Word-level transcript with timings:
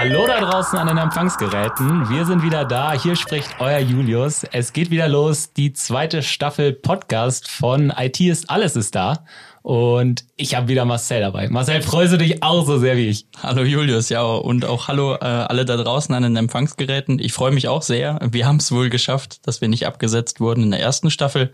Hallo 0.00 0.26
da 0.26 0.40
draußen 0.40 0.78
an 0.78 0.86
den 0.86 0.96
Empfangsgeräten. 0.96 2.08
Wir 2.08 2.24
sind 2.24 2.42
wieder 2.42 2.64
da. 2.64 2.94
Hier 2.94 3.16
spricht 3.16 3.56
euer 3.58 3.80
Julius. 3.80 4.44
Es 4.44 4.72
geht 4.72 4.90
wieder 4.90 5.08
los. 5.08 5.52
Die 5.52 5.74
zweite 5.74 6.22
Staffel 6.22 6.72
Podcast 6.72 7.50
von 7.50 7.92
IT 7.94 8.18
ist 8.18 8.48
alles 8.48 8.76
ist 8.76 8.94
da. 8.94 9.26
Und 9.60 10.24
ich 10.36 10.54
habe 10.54 10.68
wieder 10.68 10.86
Marcel 10.86 11.20
dabei. 11.20 11.50
Marcel, 11.50 11.82
freust 11.82 12.14
du 12.14 12.16
dich 12.16 12.42
auch 12.42 12.64
so 12.64 12.78
sehr 12.78 12.96
wie 12.96 13.08
ich? 13.08 13.26
Hallo 13.42 13.62
Julius, 13.62 14.08
ja, 14.08 14.22
und 14.22 14.64
auch 14.64 14.88
hallo 14.88 15.16
äh, 15.16 15.18
alle 15.18 15.66
da 15.66 15.76
draußen 15.76 16.14
an 16.14 16.22
den 16.22 16.36
Empfangsgeräten. 16.36 17.18
Ich 17.18 17.34
freue 17.34 17.52
mich 17.52 17.68
auch 17.68 17.82
sehr. 17.82 18.20
Wir 18.22 18.46
haben 18.46 18.56
es 18.56 18.72
wohl 18.72 18.88
geschafft, 18.88 19.46
dass 19.46 19.60
wir 19.60 19.68
nicht 19.68 19.86
abgesetzt 19.86 20.40
wurden 20.40 20.62
in 20.62 20.70
der 20.70 20.80
ersten 20.80 21.10
Staffel. 21.10 21.52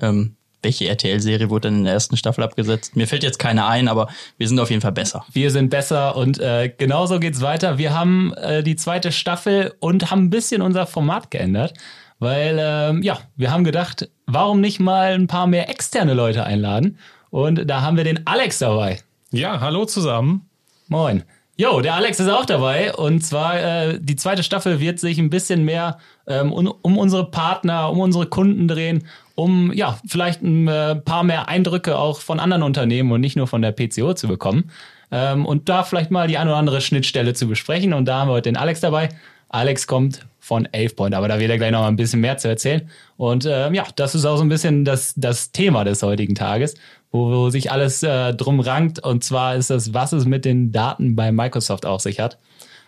Ähm, 0.00 0.36
welche 0.62 0.88
RTL-Serie 0.88 1.50
wurde 1.50 1.68
dann 1.68 1.78
in 1.78 1.84
der 1.84 1.94
ersten 1.94 2.16
Staffel 2.16 2.42
abgesetzt? 2.44 2.96
Mir 2.96 3.06
fällt 3.06 3.22
jetzt 3.22 3.38
keine 3.38 3.66
ein, 3.66 3.88
aber 3.88 4.08
wir 4.36 4.48
sind 4.48 4.58
auf 4.58 4.70
jeden 4.70 4.82
Fall 4.82 4.92
besser. 4.92 5.24
Wir 5.32 5.50
sind 5.50 5.70
besser 5.70 6.16
und 6.16 6.38
äh, 6.38 6.72
genauso 6.76 7.20
geht's 7.20 7.40
weiter. 7.40 7.78
Wir 7.78 7.94
haben 7.94 8.32
äh, 8.34 8.62
die 8.62 8.76
zweite 8.76 9.12
Staffel 9.12 9.74
und 9.80 10.10
haben 10.10 10.24
ein 10.24 10.30
bisschen 10.30 10.62
unser 10.62 10.86
Format 10.86 11.30
geändert, 11.30 11.74
weil 12.18 12.58
ähm, 12.60 13.02
ja, 13.02 13.18
wir 13.36 13.50
haben 13.50 13.64
gedacht, 13.64 14.08
warum 14.26 14.60
nicht 14.60 14.80
mal 14.80 15.14
ein 15.14 15.26
paar 15.26 15.46
mehr 15.46 15.68
externe 15.68 16.14
Leute 16.14 16.44
einladen? 16.44 16.98
Und 17.30 17.68
da 17.68 17.82
haben 17.82 17.96
wir 17.96 18.04
den 18.04 18.26
Alex 18.26 18.58
dabei. 18.58 19.00
Ja, 19.30 19.60
hallo 19.60 19.84
zusammen. 19.84 20.48
Moin. 20.88 21.22
Jo, 21.60 21.80
der 21.80 21.96
Alex 21.96 22.20
ist 22.20 22.28
auch 22.28 22.46
dabei. 22.46 22.94
Und 22.94 23.24
zwar 23.26 23.60
äh, 23.60 23.98
die 24.00 24.14
zweite 24.14 24.44
Staffel 24.44 24.78
wird 24.78 25.00
sich 25.00 25.18
ein 25.18 25.28
bisschen 25.28 25.64
mehr 25.64 25.98
ähm, 26.28 26.52
um, 26.52 26.72
um 26.82 26.96
unsere 26.96 27.28
Partner, 27.32 27.90
um 27.90 27.98
unsere 27.98 28.26
Kunden 28.26 28.68
drehen, 28.68 29.08
um 29.34 29.72
ja 29.72 29.98
vielleicht 30.06 30.40
ein 30.40 30.68
äh, 30.68 30.94
paar 30.94 31.24
mehr 31.24 31.48
Eindrücke 31.48 31.98
auch 31.98 32.20
von 32.20 32.38
anderen 32.38 32.62
Unternehmen 32.62 33.10
und 33.10 33.20
nicht 33.20 33.34
nur 33.34 33.48
von 33.48 33.60
der 33.60 33.72
PCO 33.72 34.14
zu 34.14 34.28
bekommen. 34.28 34.70
Ähm, 35.10 35.46
und 35.46 35.68
da 35.68 35.82
vielleicht 35.82 36.12
mal 36.12 36.28
die 36.28 36.38
eine 36.38 36.50
oder 36.50 36.60
andere 36.60 36.80
Schnittstelle 36.80 37.34
zu 37.34 37.48
besprechen. 37.48 37.92
Und 37.92 38.04
da 38.04 38.20
haben 38.20 38.28
wir 38.28 38.34
heute 38.34 38.50
den 38.50 38.56
Alex 38.56 38.78
dabei. 38.78 39.08
Alex 39.48 39.88
kommt 39.88 40.26
von 40.38 40.68
Point, 40.94 41.14
aber 41.14 41.26
da 41.26 41.40
wird 41.40 41.50
er 41.50 41.58
gleich 41.58 41.72
noch 41.72 41.80
mal 41.80 41.88
ein 41.88 41.96
bisschen 41.96 42.20
mehr 42.20 42.38
zu 42.38 42.46
erzählen. 42.46 42.88
Und 43.16 43.46
ähm, 43.50 43.74
ja, 43.74 43.84
das 43.96 44.14
ist 44.14 44.24
auch 44.24 44.36
so 44.36 44.44
ein 44.44 44.48
bisschen 44.48 44.84
das 44.84 45.14
das 45.16 45.50
Thema 45.50 45.84
des 45.84 46.02
heutigen 46.04 46.36
Tages 46.36 46.76
wo, 47.10 47.30
wo 47.30 47.50
sich 47.50 47.70
alles 47.70 48.02
äh, 48.02 48.34
drum 48.34 48.60
rankt. 48.60 48.98
Und 49.00 49.24
zwar 49.24 49.56
ist 49.56 49.70
das, 49.70 49.94
was 49.94 50.12
es 50.12 50.24
mit 50.24 50.44
den 50.44 50.72
Daten 50.72 51.16
bei 51.16 51.32
Microsoft 51.32 51.86
auf 51.86 52.00
sich 52.00 52.20
hat. 52.20 52.38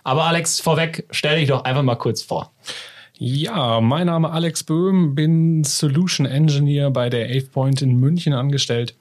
Aber 0.05 0.25
Alex, 0.25 0.61
vorweg, 0.61 1.07
stell 1.11 1.39
dich 1.39 1.49
doch 1.49 1.65
einfach 1.65 1.83
mal 1.83 1.97
kurz 1.97 2.23
vor. 2.23 2.53
Ja, 3.19 3.83
mein 3.83 4.07
Name 4.07 4.31
Alex 4.31 4.65
Böhm, 4.65 5.15
bin 5.15 5.63
Solution 5.63 6.25
Engineer 6.25 6.91
bei 6.91 7.11
der 7.11 7.27
AvePoint 7.27 7.83
in 7.83 7.97
München 7.97 8.33
angestellt. 8.33 8.95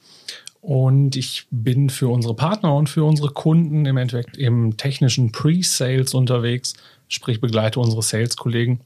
Und 0.60 1.16
ich 1.16 1.46
bin 1.50 1.88
für 1.88 2.08
unsere 2.08 2.34
Partner 2.34 2.74
und 2.74 2.90
für 2.90 3.04
unsere 3.04 3.30
Kunden 3.30 3.86
im 3.86 3.96
Endeffekt 3.96 4.36
im 4.36 4.76
technischen 4.76 5.32
Pre-Sales 5.32 6.12
unterwegs, 6.12 6.74
sprich 7.08 7.40
begleite 7.40 7.80
unsere 7.80 8.02
Sales-Kollegen 8.02 8.80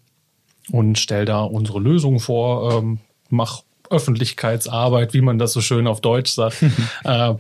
und 0.71 0.99
stelle 1.01 1.25
da 1.25 1.43
unsere 1.43 1.81
Lösungen 1.81 2.21
vor, 2.21 2.73
ähm, 2.73 3.01
mache 3.29 3.65
Öffentlichkeitsarbeit, 3.91 5.15
wie 5.15 5.21
man 5.21 5.39
das 5.39 5.53
so 5.53 5.61
schön 5.61 5.87
auf 5.87 6.01
Deutsch 6.01 6.33
sagt. 6.33 6.63
äh, 7.05 7.35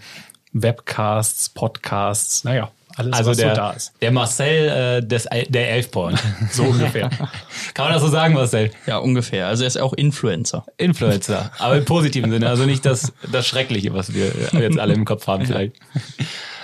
Webcasts, 0.52 1.48
Podcasts, 1.48 2.44
naja, 2.44 2.70
alles, 2.96 3.12
also 3.14 3.30
was 3.30 3.36
der, 3.38 3.50
so 3.50 3.56
da 3.56 3.70
ist. 3.72 3.92
Der 4.00 4.12
Marcel 4.12 4.68
äh, 4.68 5.06
des, 5.06 5.28
der 5.48 5.70
Elfporn. 5.72 6.16
so 6.50 6.64
ungefähr. 6.64 7.10
Kann 7.74 7.86
man 7.86 7.92
das 7.92 8.02
so 8.02 8.08
sagen, 8.08 8.34
Marcel? 8.34 8.70
Ja, 8.86 8.98
ungefähr. 8.98 9.48
Also 9.48 9.64
er 9.64 9.68
ist 9.68 9.80
auch 9.80 9.92
Influencer. 9.94 10.64
Influencer, 10.76 11.50
aber 11.58 11.78
im 11.78 11.84
positiven 11.84 12.30
Sinne. 12.30 12.48
Also 12.48 12.66
nicht 12.66 12.86
das, 12.86 13.12
das 13.32 13.46
Schreckliche, 13.46 13.92
was 13.94 14.14
wir 14.14 14.32
jetzt 14.52 14.78
alle 14.78 14.94
im 14.94 15.04
Kopf 15.04 15.26
haben 15.26 15.44
vielleicht. 15.44 15.74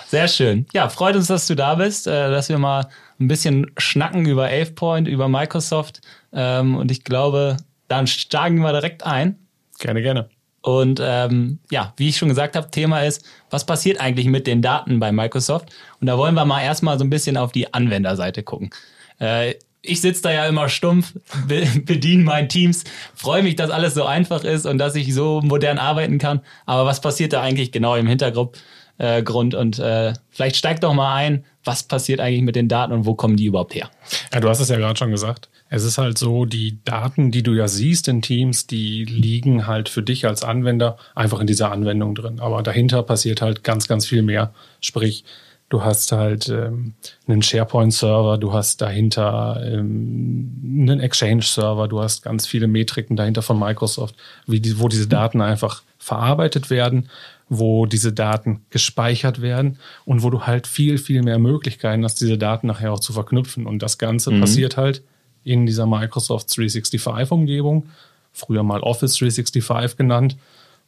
Sehr 0.06 0.28
schön. 0.28 0.66
Ja, 0.72 0.88
freut 0.88 1.14
uns, 1.14 1.28
dass 1.28 1.46
du 1.46 1.54
da 1.54 1.76
bist, 1.76 2.06
äh, 2.06 2.30
dass 2.30 2.48
wir 2.48 2.58
mal 2.58 2.88
ein 3.20 3.28
bisschen 3.28 3.70
schnacken 3.76 4.26
über 4.26 4.46
AvePoint, 4.46 5.06
über 5.06 5.28
Microsoft. 5.28 6.00
Ähm, 6.32 6.76
und 6.76 6.90
ich 6.90 7.04
glaube, 7.04 7.58
dann 7.86 8.06
steigen 8.06 8.58
wir 8.58 8.72
direkt 8.72 9.04
ein. 9.04 9.36
Gerne, 9.80 10.02
gerne. 10.02 10.28
Und 10.62 11.00
ähm, 11.02 11.58
ja, 11.70 11.94
wie 11.96 12.10
ich 12.10 12.18
schon 12.18 12.28
gesagt 12.28 12.54
habe, 12.54 12.70
Thema 12.70 13.00
ist, 13.00 13.24
was 13.48 13.64
passiert 13.64 13.98
eigentlich 13.98 14.26
mit 14.26 14.46
den 14.46 14.60
Daten 14.60 15.00
bei 15.00 15.10
Microsoft? 15.10 15.70
Und 16.00 16.06
da 16.06 16.18
wollen 16.18 16.34
wir 16.34 16.44
mal 16.44 16.62
erstmal 16.62 16.98
so 16.98 17.04
ein 17.04 17.10
bisschen 17.10 17.38
auf 17.38 17.50
die 17.50 17.72
Anwenderseite 17.72 18.42
gucken. 18.42 18.70
Äh, 19.18 19.54
ich 19.82 20.02
sitze 20.02 20.22
da 20.22 20.32
ja 20.32 20.46
immer 20.46 20.68
stumpf, 20.68 21.14
be 21.48 21.66
bediene 21.84 22.22
mein 22.22 22.50
Teams, 22.50 22.84
freue 23.14 23.42
mich, 23.42 23.56
dass 23.56 23.70
alles 23.70 23.94
so 23.94 24.04
einfach 24.04 24.44
ist 24.44 24.66
und 24.66 24.76
dass 24.76 24.94
ich 24.94 25.14
so 25.14 25.40
modern 25.42 25.78
arbeiten 25.78 26.18
kann. 26.18 26.42
Aber 26.66 26.84
was 26.84 27.00
passiert 27.00 27.32
da 27.32 27.40
eigentlich 27.40 27.72
genau 27.72 27.96
im 27.96 28.06
Hintergrund? 28.06 28.62
Äh, 29.00 29.22
Grund 29.22 29.54
und 29.54 29.78
äh, 29.78 30.12
vielleicht 30.28 30.56
steigt 30.56 30.84
doch 30.84 30.92
mal 30.92 31.14
ein, 31.14 31.46
was 31.64 31.82
passiert 31.82 32.20
eigentlich 32.20 32.42
mit 32.42 32.54
den 32.54 32.68
Daten 32.68 32.92
und 32.92 33.06
wo 33.06 33.14
kommen 33.14 33.34
die 33.34 33.46
überhaupt 33.46 33.74
her? 33.74 33.88
Ja, 34.30 34.40
du 34.40 34.48
hast 34.50 34.60
es 34.60 34.68
ja 34.68 34.76
gerade 34.76 34.98
schon 34.98 35.10
gesagt. 35.10 35.48
Es 35.70 35.84
ist 35.84 35.96
halt 35.96 36.18
so, 36.18 36.44
die 36.44 36.84
Daten, 36.84 37.30
die 37.30 37.42
du 37.42 37.54
ja 37.54 37.66
siehst 37.66 38.08
in 38.08 38.20
Teams, 38.20 38.66
die 38.66 39.06
liegen 39.06 39.66
halt 39.66 39.88
für 39.88 40.02
dich 40.02 40.26
als 40.26 40.44
Anwender 40.44 40.98
einfach 41.14 41.40
in 41.40 41.46
dieser 41.46 41.72
Anwendung 41.72 42.14
drin. 42.14 42.40
Aber 42.40 42.62
dahinter 42.62 43.02
passiert 43.02 43.40
halt 43.40 43.64
ganz, 43.64 43.88
ganz 43.88 44.04
viel 44.04 44.20
mehr. 44.20 44.52
Sprich, 44.82 45.24
du 45.70 45.82
hast 45.82 46.12
halt 46.12 46.50
ähm, 46.50 46.92
einen 47.26 47.40
SharePoint-Server, 47.40 48.36
du 48.36 48.52
hast 48.52 48.82
dahinter 48.82 49.62
ähm, 49.64 50.60
einen 50.82 51.00
Exchange-Server, 51.00 51.88
du 51.88 52.02
hast 52.02 52.22
ganz 52.22 52.46
viele 52.46 52.66
Metriken 52.66 53.16
dahinter 53.16 53.40
von 53.40 53.58
Microsoft, 53.58 54.14
wie 54.46 54.60
die, 54.60 54.78
wo 54.78 54.88
diese 54.88 55.08
Daten 55.08 55.40
einfach 55.40 55.84
verarbeitet 55.96 56.68
werden, 56.68 57.08
wo 57.50 57.84
diese 57.84 58.12
Daten 58.12 58.62
gespeichert 58.70 59.42
werden 59.42 59.78
und 60.04 60.22
wo 60.22 60.30
du 60.30 60.42
halt 60.42 60.68
viel, 60.68 60.98
viel 60.98 61.22
mehr 61.22 61.40
Möglichkeiten 61.40 62.04
hast, 62.04 62.20
diese 62.20 62.38
Daten 62.38 62.68
nachher 62.68 62.92
auch 62.92 63.00
zu 63.00 63.12
verknüpfen. 63.12 63.66
Und 63.66 63.82
das 63.82 63.98
Ganze 63.98 64.30
mhm. 64.30 64.40
passiert 64.40 64.76
halt 64.76 65.02
in 65.42 65.66
dieser 65.66 65.84
Microsoft 65.84 66.48
365-Umgebung, 66.48 67.88
früher 68.32 68.62
mal 68.62 68.80
Office 68.80 69.16
365 69.16 69.98
genannt. 69.98 70.36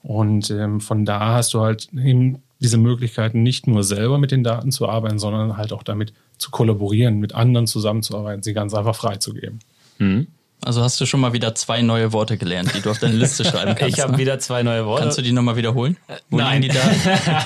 Und 0.04 0.50
ähm, 0.50 0.80
von 0.80 1.04
da 1.04 1.34
hast 1.34 1.52
du 1.52 1.60
halt 1.60 1.88
eben 1.92 2.42
diese 2.60 2.78
Möglichkeiten, 2.78 3.42
nicht 3.42 3.66
nur 3.66 3.82
selber 3.82 4.18
mit 4.18 4.30
den 4.30 4.44
Daten 4.44 4.70
zu 4.70 4.88
arbeiten, 4.88 5.18
sondern 5.18 5.56
halt 5.56 5.72
auch 5.72 5.82
damit 5.82 6.12
zu 6.38 6.52
kollaborieren, 6.52 7.18
mit 7.18 7.34
anderen 7.34 7.66
zusammenzuarbeiten, 7.66 8.44
sie 8.44 8.52
ganz 8.52 8.72
einfach 8.72 8.94
freizugeben. 8.94 9.58
Mhm. 9.98 10.28
Also 10.64 10.82
hast 10.82 11.00
du 11.00 11.06
schon 11.06 11.20
mal 11.20 11.32
wieder 11.32 11.54
zwei 11.54 11.82
neue 11.82 12.12
Worte 12.12 12.38
gelernt, 12.38 12.72
die 12.74 12.80
du 12.80 12.90
auf 12.90 12.98
deine 12.98 13.14
Liste 13.14 13.44
schreiben 13.48 13.74
kannst. 13.74 13.96
Ich 13.96 14.02
habe 14.02 14.12
ne? 14.12 14.18
wieder 14.18 14.38
zwei 14.38 14.62
neue 14.62 14.86
Worte. 14.86 15.02
Kannst 15.02 15.18
du 15.18 15.22
die 15.22 15.32
nochmal 15.32 15.56
wiederholen? 15.56 15.96
Wo 16.30 16.36
Nein. 16.36 16.62
Die 16.62 16.68
da? 16.68 16.80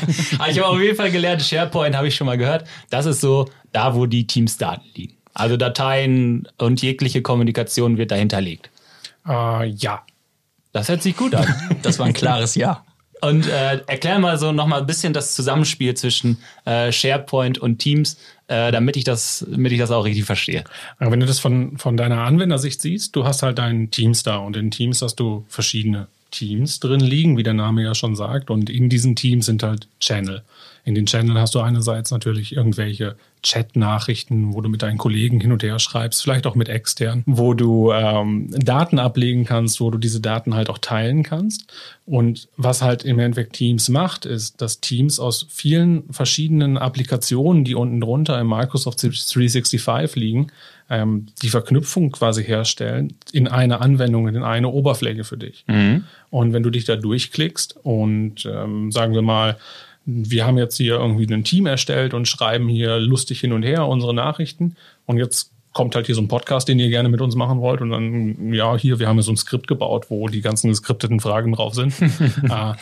ich 0.49 0.59
habe 0.59 0.66
auf 0.66 0.81
jeden 0.81 0.97
Fall 0.97 1.10
gelernt, 1.10 1.43
SharePoint 1.43 1.97
habe 1.97 2.09
ich 2.09 2.15
schon 2.15 2.27
mal 2.27 2.37
gehört. 2.37 2.66
Das 2.91 3.06
ist 3.06 3.21
so 3.21 3.49
da, 3.72 3.94
wo 3.94 4.06
die 4.06 4.27
Teams-Daten 4.27 4.84
liegen. 4.94 5.16
Also 5.32 5.56
Dateien 5.56 6.49
und 6.59 6.82
jegliche 6.82 7.22
Kommunikation 7.22 7.99
wird 7.99 8.10
dahinterlegt. 8.10 8.71
Äh, 9.27 9.69
ja. 9.69 10.03
Das 10.72 10.88
hört 10.88 11.03
sich 11.03 11.16
gut 11.16 11.34
an. 11.34 11.47
Das 11.83 11.98
war 11.98 12.06
ein 12.06 12.12
klares 12.12 12.54
Ja. 12.54 12.84
Und 13.22 13.47
äh, 13.48 13.81
erklär 13.87 14.19
mal 14.19 14.38
so 14.38 14.53
noch 14.53 14.66
mal 14.66 14.81
ein 14.81 14.87
bisschen 14.87 15.15
das 15.15 15.34
Zusammenspiel 15.34 15.94
zwischen 15.94 16.38
äh, 16.66 16.93
SharePoint 16.93 17.59
und 17.59 17.78
Teams, 17.78 18.19
äh, 18.48 18.70
damit 18.70 18.96
ich 18.96 19.04
das, 19.04 19.44
damit 19.48 19.72
ich 19.72 19.78
das 19.78 19.90
auch 19.90 20.04
richtig 20.04 20.24
verstehe. 20.24 20.64
wenn 20.98 21.20
du 21.20 21.26
das 21.26 21.38
von 21.38 21.78
von 21.78 21.96
deiner 21.96 22.22
Anwendersicht 22.22 22.80
siehst, 22.80 23.16
du 23.16 23.24
hast 23.24 23.42
halt 23.42 23.58
deinen 23.58 23.90
Teams 23.90 24.22
da 24.22 24.36
und 24.36 24.56
in 24.56 24.70
Teams 24.70 25.02
hast 25.02 25.16
du 25.16 25.44
verschiedene 25.48 26.08
Teams 26.30 26.80
drin 26.80 27.00
liegen, 27.00 27.36
wie 27.36 27.42
der 27.42 27.54
Name 27.54 27.82
ja 27.82 27.94
schon 27.94 28.16
sagt, 28.16 28.50
und 28.50 28.68
in 28.68 28.88
diesen 28.88 29.16
Teams 29.16 29.46
sind 29.46 29.62
halt 29.62 29.88
Channel. 30.00 30.42
In 30.84 30.94
den 30.94 31.06
Channel 31.06 31.38
hast 31.38 31.54
du 31.54 31.60
einerseits 31.60 32.10
natürlich 32.10 32.54
irgendwelche 32.54 33.16
Chat-Nachrichten, 33.46 34.54
wo 34.54 34.60
du 34.60 34.68
mit 34.68 34.82
deinen 34.82 34.98
Kollegen 34.98 35.40
hin 35.40 35.52
und 35.52 35.62
her 35.62 35.78
schreibst, 35.78 36.22
vielleicht 36.22 36.46
auch 36.46 36.56
mit 36.56 36.68
extern, 36.68 37.22
wo 37.26 37.54
du 37.54 37.92
ähm, 37.92 38.50
Daten 38.50 38.98
ablegen 38.98 39.44
kannst, 39.44 39.80
wo 39.80 39.90
du 39.90 39.98
diese 39.98 40.20
Daten 40.20 40.54
halt 40.54 40.68
auch 40.68 40.78
teilen 40.78 41.22
kannst. 41.22 41.72
Und 42.06 42.48
was 42.56 42.82
halt 42.82 43.04
im 43.04 43.18
Endeffekt 43.21 43.54
Teams 43.54 43.88
macht, 43.88 44.26
ist, 44.26 44.60
dass 44.60 44.80
Teams 44.80 45.21
aus 45.21 45.47
vielen 45.48 46.12
verschiedenen 46.12 46.76
Applikationen, 46.76 47.65
die 47.65 47.76
unten 47.76 48.00
drunter 48.00 48.38
im 48.41 48.48
Microsoft 48.48 49.03
365 49.03 50.16
liegen, 50.16 50.48
ähm, 50.91 51.26
die 51.42 51.48
Verknüpfung 51.48 52.10
quasi 52.10 52.44
herstellen 52.44 53.15
in 53.32 53.48
eine 53.48 53.80
Anwendung, 53.80 54.28
in 54.28 54.42
eine 54.42 54.68
Oberfläche 54.68 55.24
für 55.24 55.36
dich. 55.36 55.65
Mhm. 55.68 56.04
Und 56.30 56.53
wenn 56.53 56.62
du 56.62 56.71
dich 56.71 56.84
da 56.84 56.97
durchklickst 56.97 57.76
und 57.82 58.44
ähm, 58.47 58.91
sagen 58.91 59.15
wir 59.15 59.22
mal, 59.22 59.56
wir 60.06 60.47
haben 60.47 60.56
jetzt 60.56 60.76
hier 60.76 60.94
irgendwie 60.94 61.26
ein 61.32 61.44
Team 61.44 61.66
erstellt 61.66 62.14
und 62.14 62.28
schreiben 62.28 62.68
hier 62.68 62.98
lustig 62.98 63.41
hin 63.41 63.53
und 63.53 63.64
her 63.64 63.86
unsere 63.86 64.14
Nachrichten. 64.14 64.76
Und 65.04 65.18
jetzt 65.18 65.50
kommt 65.72 65.94
halt 65.94 66.06
hier 66.06 66.14
so 66.14 66.22
ein 66.22 66.28
Podcast, 66.28 66.68
den 66.68 66.78
ihr 66.78 66.88
gerne 66.88 67.08
mit 67.08 67.20
uns 67.20 67.34
machen 67.34 67.60
wollt. 67.60 67.82
Und 67.82 67.91
dann, 67.91 68.53
ja, 68.54 68.76
hier, 68.78 68.98
wir 68.98 69.08
haben 69.08 69.16
ja 69.16 69.22
so 69.22 69.32
ein 69.32 69.36
Skript 69.36 69.66
gebaut, 69.66 70.06
wo 70.08 70.28
die 70.28 70.41
ganzen 70.41 70.70
geskripteten 70.70 71.20
Fragen 71.20 71.53
drauf 71.53 71.74
sind. 71.74 72.00
äh, 72.00 72.08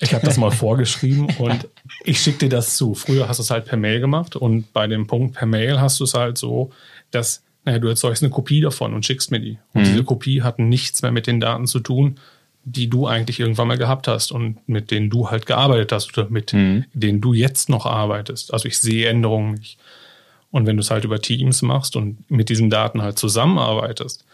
ich 0.00 0.14
habe 0.14 0.24
das 0.24 0.38
mal 0.38 0.50
vorgeschrieben 0.50 1.28
und 1.38 1.68
ich 2.04 2.18
schicke 2.20 2.38
dir 2.38 2.48
das 2.48 2.76
zu. 2.76 2.94
Früher 2.94 3.28
hast 3.28 3.36
du 3.36 3.42
es 3.42 3.50
halt 3.50 3.66
per 3.66 3.78
Mail 3.78 4.00
gemacht 4.00 4.34
und 4.34 4.72
bei 4.72 4.86
dem 4.86 5.06
Punkt 5.06 5.36
per 5.36 5.46
Mail 5.46 5.80
hast 5.80 6.00
du 6.00 6.04
es 6.04 6.14
halt 6.14 6.36
so, 6.38 6.72
dass 7.12 7.42
naja, 7.64 7.78
du 7.78 7.86
erzeugst 7.86 8.24
eine 8.24 8.30
Kopie 8.30 8.60
davon 8.60 8.92
und 8.92 9.06
schickst 9.06 9.30
mir 9.30 9.38
die. 9.38 9.58
Und 9.72 9.82
mhm. 9.82 9.84
diese 9.84 10.04
Kopie 10.04 10.42
hat 10.42 10.58
nichts 10.58 11.02
mehr 11.02 11.12
mit 11.12 11.28
den 11.28 11.38
Daten 11.38 11.66
zu 11.66 11.78
tun, 11.78 12.18
die 12.64 12.88
du 12.88 13.06
eigentlich 13.06 13.40
irgendwann 13.40 13.68
mal 13.68 13.78
gehabt 13.78 14.08
hast 14.08 14.30
und 14.30 14.68
mit 14.68 14.90
denen 14.90 15.10
du 15.10 15.30
halt 15.30 15.46
gearbeitet 15.46 15.92
hast 15.92 16.16
oder 16.16 16.28
mit 16.30 16.52
mhm. 16.52 16.84
denen 16.92 17.20
du 17.20 17.32
jetzt 17.32 17.68
noch 17.68 17.86
arbeitest. 17.86 18.52
Also 18.52 18.68
ich 18.68 18.78
sehe 18.78 19.08
Änderungen 19.08 19.54
nicht. 19.54 19.78
Und 20.50 20.66
wenn 20.66 20.76
du 20.76 20.82
es 20.82 20.90
halt 20.90 21.04
über 21.04 21.20
Teams 21.20 21.62
machst 21.62 21.96
und 21.96 22.30
mit 22.30 22.48
diesen 22.50 22.70
Daten 22.70 23.02
halt 23.02 23.18
zusammenarbeitest, 23.18 24.24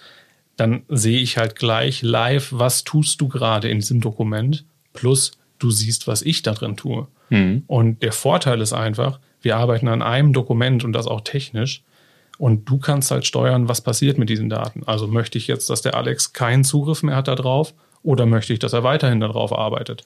dann 0.57 0.83
sehe 0.89 1.21
ich 1.21 1.39
halt 1.39 1.55
gleich 1.55 2.03
live, 2.03 2.49
was 2.51 2.85
tust 2.85 3.21
du 3.21 3.29
gerade 3.29 3.69
in 3.69 3.79
diesem 3.79 4.01
Dokument, 4.01 4.65
plus 4.93 5.33
du 5.61 5.71
siehst, 5.71 6.09
was 6.09 6.23
ich 6.23 6.43
da 6.43 6.53
drin 6.53 6.77
tue. 6.77 7.07
Mhm. 7.31 7.63
Und 7.67 8.03
der 8.03 8.13
Vorteil 8.13 8.61
ist 8.61 8.73
einfach, 8.73 9.21
wir 9.41 9.57
arbeiten 9.57 9.89
an 9.89 10.03
einem 10.03 10.33
Dokument 10.33 10.85
und 10.85 10.93
das 10.93 11.07
auch 11.07 11.21
technisch. 11.21 11.83
Und 12.37 12.69
du 12.69 12.79
kannst 12.79 13.11
halt 13.11 13.27
steuern, 13.27 13.69
was 13.69 13.81
passiert 13.81 14.19
mit 14.19 14.29
diesen 14.29 14.49
Daten. 14.49 14.83
Also 14.87 15.07
möchte 15.07 15.39
ich 15.39 15.47
jetzt, 15.47 15.71
dass 15.71 15.83
der 15.83 15.95
Alex 15.95 16.33
keinen 16.33 16.65
Zugriff 16.65 17.03
mehr 17.03 17.17
hat 17.17 17.29
darauf 17.29 17.73
oder 18.03 18.27
möchte 18.27 18.53
ich, 18.53 18.59
dass 18.59 18.73
er 18.73 18.85
weiterhin 18.85 19.21
darauf 19.21 19.57
arbeitet? 19.57 20.05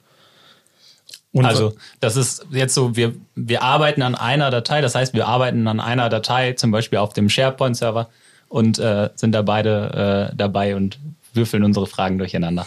Und 1.32 1.46
also 1.46 1.74
das 2.00 2.16
ist 2.16 2.46
jetzt 2.50 2.74
so, 2.74 2.94
wir, 2.94 3.14
wir 3.34 3.62
arbeiten 3.62 4.02
an 4.02 4.14
einer 4.14 4.50
Datei, 4.50 4.82
das 4.82 4.94
heißt, 4.94 5.14
wir 5.14 5.26
arbeiten 5.26 5.66
an 5.66 5.80
einer 5.80 6.10
Datei, 6.10 6.52
zum 6.52 6.70
Beispiel 6.70 6.98
auf 6.98 7.14
dem 7.14 7.30
SharePoint-Server 7.30 8.10
und 8.48 8.78
äh, 8.78 9.08
sind 9.14 9.32
da 9.32 9.40
beide 9.40 10.30
äh, 10.30 10.36
dabei 10.36 10.76
und 10.76 10.98
würfeln 11.32 11.64
unsere 11.64 11.86
Fragen 11.86 12.18
durcheinander. 12.18 12.66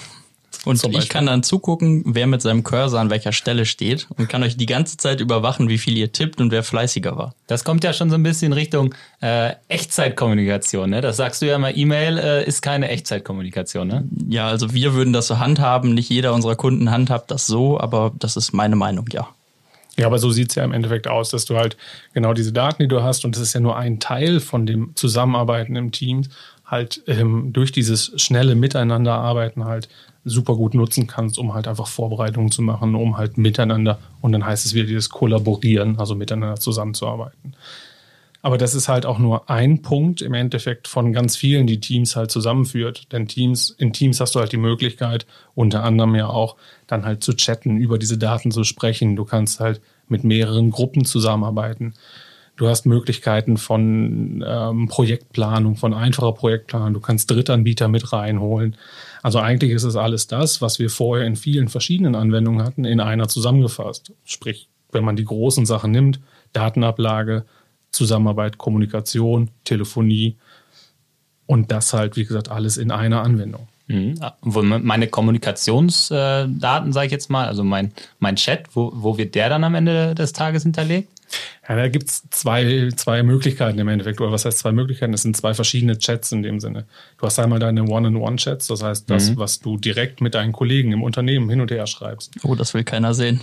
Und 0.65 0.83
ich 0.95 1.09
kann 1.09 1.27
dann 1.27 1.43
zugucken, 1.43 2.03
wer 2.05 2.27
mit 2.27 2.41
seinem 2.41 2.63
Cursor 2.63 2.99
an 2.99 3.09
welcher 3.09 3.31
Stelle 3.31 3.65
steht 3.65 4.07
und 4.17 4.27
kann 4.27 4.43
euch 4.43 4.57
die 4.57 4.65
ganze 4.65 4.97
Zeit 4.97 5.21
überwachen, 5.21 5.69
wie 5.69 5.77
viel 5.77 5.95
ihr 5.97 6.11
tippt 6.11 6.41
und 6.41 6.51
wer 6.51 6.63
fleißiger 6.63 7.15
war. 7.17 7.33
Das 7.47 7.63
kommt 7.63 7.83
ja 7.83 7.93
schon 7.93 8.09
so 8.09 8.15
ein 8.15 8.23
bisschen 8.23 8.51
Richtung 8.51 8.93
äh, 9.21 9.53
Echtzeitkommunikation. 9.67 10.89
Ne? 10.89 11.01
Das 11.01 11.17
sagst 11.17 11.41
du 11.41 11.45
ja 11.45 11.57
mal, 11.57 11.77
E-Mail 11.77 12.17
äh, 12.17 12.45
ist 12.45 12.61
keine 12.61 12.89
Echtzeitkommunikation. 12.89 13.87
Ne? 13.87 14.03
Ja, 14.27 14.47
also 14.47 14.73
wir 14.73 14.93
würden 14.93 15.13
das 15.13 15.27
so 15.27 15.39
handhaben. 15.39 15.93
Nicht 15.93 16.09
jeder 16.09 16.33
unserer 16.33 16.55
Kunden 16.55 16.89
handhabt 16.89 17.31
das 17.31 17.47
so, 17.47 17.79
aber 17.79 18.11
das 18.17 18.35
ist 18.35 18.53
meine 18.53 18.75
Meinung, 18.75 19.07
ja. 19.11 19.27
Ja, 19.97 20.07
aber 20.07 20.19
so 20.19 20.29
sieht 20.31 20.49
es 20.49 20.55
ja 20.55 20.63
im 20.63 20.73
Endeffekt 20.73 21.07
aus, 21.07 21.29
dass 21.29 21.45
du 21.45 21.55
halt 21.55 21.77
genau 22.13 22.33
diese 22.33 22.51
Daten, 22.51 22.83
die 22.83 22.87
du 22.87 23.01
hast, 23.01 23.23
und 23.23 23.35
das 23.35 23.41
ist 23.41 23.53
ja 23.53 23.61
nur 23.61 23.77
ein 23.77 23.99
Teil 23.99 24.41
von 24.41 24.65
dem 24.65 24.93
Zusammenarbeiten 24.95 25.75
im 25.75 25.91
Team, 25.91 26.23
halt 26.65 27.01
ähm, 27.07 27.53
durch 27.53 27.71
dieses 27.71 28.11
schnelle 28.17 28.55
Miteinanderarbeiten 28.55 29.65
halt 29.65 29.87
super 30.25 30.55
gut 30.55 30.73
nutzen 30.73 31.07
kannst, 31.07 31.37
um 31.37 31.53
halt 31.53 31.67
einfach 31.67 31.87
Vorbereitungen 31.87 32.51
zu 32.51 32.61
machen, 32.61 32.95
um 32.95 33.17
halt 33.17 33.37
miteinander, 33.37 33.99
und 34.21 34.31
dann 34.31 34.45
heißt 34.45 34.65
es 34.65 34.73
wieder 34.73 34.87
dieses 34.87 35.09
Kollaborieren, 35.09 35.99
also 35.99 36.15
miteinander 36.15 36.59
zusammenzuarbeiten. 36.59 37.55
Aber 38.45 38.59
das 38.59 38.75
ist 38.75 38.89
halt 38.89 39.07
auch 39.07 39.17
nur 39.17 39.49
ein 39.49 39.81
Punkt 39.81 40.21
im 40.21 40.35
Endeffekt 40.35 40.87
von 40.87 41.13
ganz 41.13 41.35
vielen, 41.35 41.65
die 41.65 41.79
Teams 41.79 42.15
halt 42.15 42.29
zusammenführt. 42.29 43.11
Denn 43.11 43.27
Teams, 43.27 43.71
in 43.71 43.91
Teams 43.91 44.19
hast 44.19 44.35
du 44.35 44.39
halt 44.39 44.51
die 44.51 44.57
Möglichkeit, 44.57 45.25
unter 45.55 45.83
anderem 45.83 46.13
ja 46.13 46.27
auch 46.27 46.55
dann 46.85 47.05
halt 47.05 47.23
zu 47.23 47.33
chatten, 47.33 47.77
über 47.77 47.97
diese 47.97 48.19
Daten 48.19 48.51
zu 48.51 48.63
sprechen. 48.63 49.15
Du 49.15 49.25
kannst 49.25 49.59
halt 49.59 49.81
mit 50.07 50.23
mehreren 50.23 50.69
Gruppen 50.69 51.05
zusammenarbeiten. 51.05 51.95
Du 52.57 52.69
hast 52.69 52.85
Möglichkeiten 52.85 53.57
von 53.57 54.43
ähm, 54.47 54.87
Projektplanung, 54.87 55.75
von 55.75 55.93
einfacher 55.93 56.31
Projektplanung. 56.31 56.93
Du 56.93 57.01
kannst 57.01 57.29
Drittanbieter 57.29 57.87
mit 57.89 58.13
reinholen. 58.13 58.77
Also 59.21 59.39
eigentlich 59.39 59.71
ist 59.71 59.83
es 59.83 59.95
alles 59.95 60.27
das, 60.27 60.61
was 60.61 60.79
wir 60.79 60.89
vorher 60.89 61.25
in 61.25 61.35
vielen 61.35 61.67
verschiedenen 61.67 62.15
Anwendungen 62.15 62.63
hatten, 62.63 62.85
in 62.85 63.01
einer 63.01 63.27
zusammengefasst. 63.27 64.13
Sprich, 64.23 64.69
wenn 64.91 65.03
man 65.03 65.17
die 65.17 65.25
großen 65.25 65.65
Sachen 65.65 65.91
nimmt, 65.91 66.21
Datenablage, 66.53 67.43
Zusammenarbeit, 67.91 68.57
Kommunikation, 68.57 69.49
Telefonie 69.65 70.37
und 71.45 71.71
das 71.71 71.93
halt, 71.93 72.15
wie 72.15 72.25
gesagt, 72.25 72.49
alles 72.49 72.77
in 72.77 72.91
einer 72.91 73.21
Anwendung. 73.21 73.67
Mhm. 73.87 74.19
Meine 74.41 75.07
Kommunikationsdaten, 75.07 76.93
sage 76.93 77.05
ich 77.05 77.11
jetzt 77.11 77.29
mal, 77.29 77.47
also 77.47 77.63
mein, 77.63 77.91
mein 78.19 78.35
Chat, 78.35 78.75
wo, 78.75 78.91
wo 78.95 79.17
wird 79.17 79.35
der 79.35 79.49
dann 79.49 79.63
am 79.63 79.75
Ende 79.75 80.15
des 80.15 80.33
Tages 80.33 80.63
hinterlegt? 80.63 81.09
Ja, 81.67 81.75
da 81.75 81.87
gibt 81.87 82.09
es 82.09 82.23
zwei, 82.29 82.89
zwei 82.95 83.23
Möglichkeiten 83.23 83.79
im 83.79 83.87
Endeffekt. 83.87 84.21
Oder 84.21 84.31
was 84.31 84.45
heißt 84.45 84.59
zwei 84.59 84.71
Möglichkeiten? 84.71 85.13
Es 85.13 85.23
sind 85.23 85.35
zwei 85.35 85.53
verschiedene 85.53 85.97
Chats 85.97 86.31
in 86.31 86.43
dem 86.43 86.59
Sinne. 86.59 86.85
Du 87.17 87.25
hast 87.25 87.39
einmal 87.39 87.59
deine 87.59 87.83
One-on-One-Chats, 87.83 88.67
das 88.67 88.83
heißt 88.83 89.09
das, 89.09 89.31
mhm. 89.31 89.37
was 89.37 89.59
du 89.59 89.77
direkt 89.77 90.21
mit 90.21 90.35
deinen 90.35 90.51
Kollegen 90.51 90.91
im 90.91 91.01
Unternehmen 91.01 91.49
hin 91.49 91.61
und 91.61 91.71
her 91.71 91.87
schreibst. 91.87 92.33
Oh, 92.43 92.53
das 92.53 92.73
will 92.73 92.83
keiner 92.83 93.13
sehen. 93.13 93.41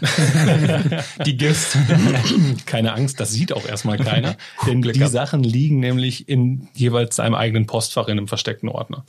die 1.27 1.37
GIFs. 1.37 1.77
Keine 2.67 2.93
Angst, 2.93 3.19
das 3.19 3.33
sieht 3.33 3.53
auch 3.53 3.67
erstmal 3.67 3.99
keiner. 3.99 4.37
denn 4.67 4.83
die 4.83 5.07
Sachen 5.07 5.43
liegen 5.43 5.81
nämlich 5.81 6.29
in 6.29 6.69
jeweils 6.75 7.17
seinem 7.17 7.35
eigenen 7.35 7.67
Postfach 7.67 8.07
in 8.07 8.19
einem 8.19 8.29
versteckten 8.29 8.69
Ordner. 8.69 9.05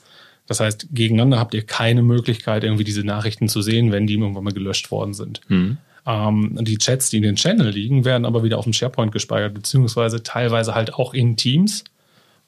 Das 0.47 0.59
heißt, 0.59 0.87
gegeneinander 0.91 1.39
habt 1.39 1.53
ihr 1.53 1.65
keine 1.65 2.03
Möglichkeit, 2.03 2.63
irgendwie 2.63 2.83
diese 2.83 3.03
Nachrichten 3.03 3.47
zu 3.47 3.61
sehen, 3.61 3.91
wenn 3.91 4.07
die 4.07 4.15
irgendwann 4.15 4.43
mal 4.43 4.53
gelöscht 4.53 4.91
worden 4.91 5.13
sind. 5.13 5.41
Mhm. 5.47 5.77
Ähm, 6.05 6.57
die 6.61 6.77
Chats, 6.77 7.09
die 7.09 7.17
in 7.17 7.23
den 7.23 7.35
Channel 7.35 7.69
liegen, 7.69 8.05
werden 8.05 8.25
aber 8.25 8.43
wieder 8.43 8.57
auf 8.57 8.65
dem 8.65 8.73
SharePoint 8.73 9.11
gespeichert, 9.11 9.53
beziehungsweise 9.53 10.23
teilweise 10.23 10.75
halt 10.75 10.93
auch 10.93 11.13
in 11.13 11.37
Teams. 11.37 11.83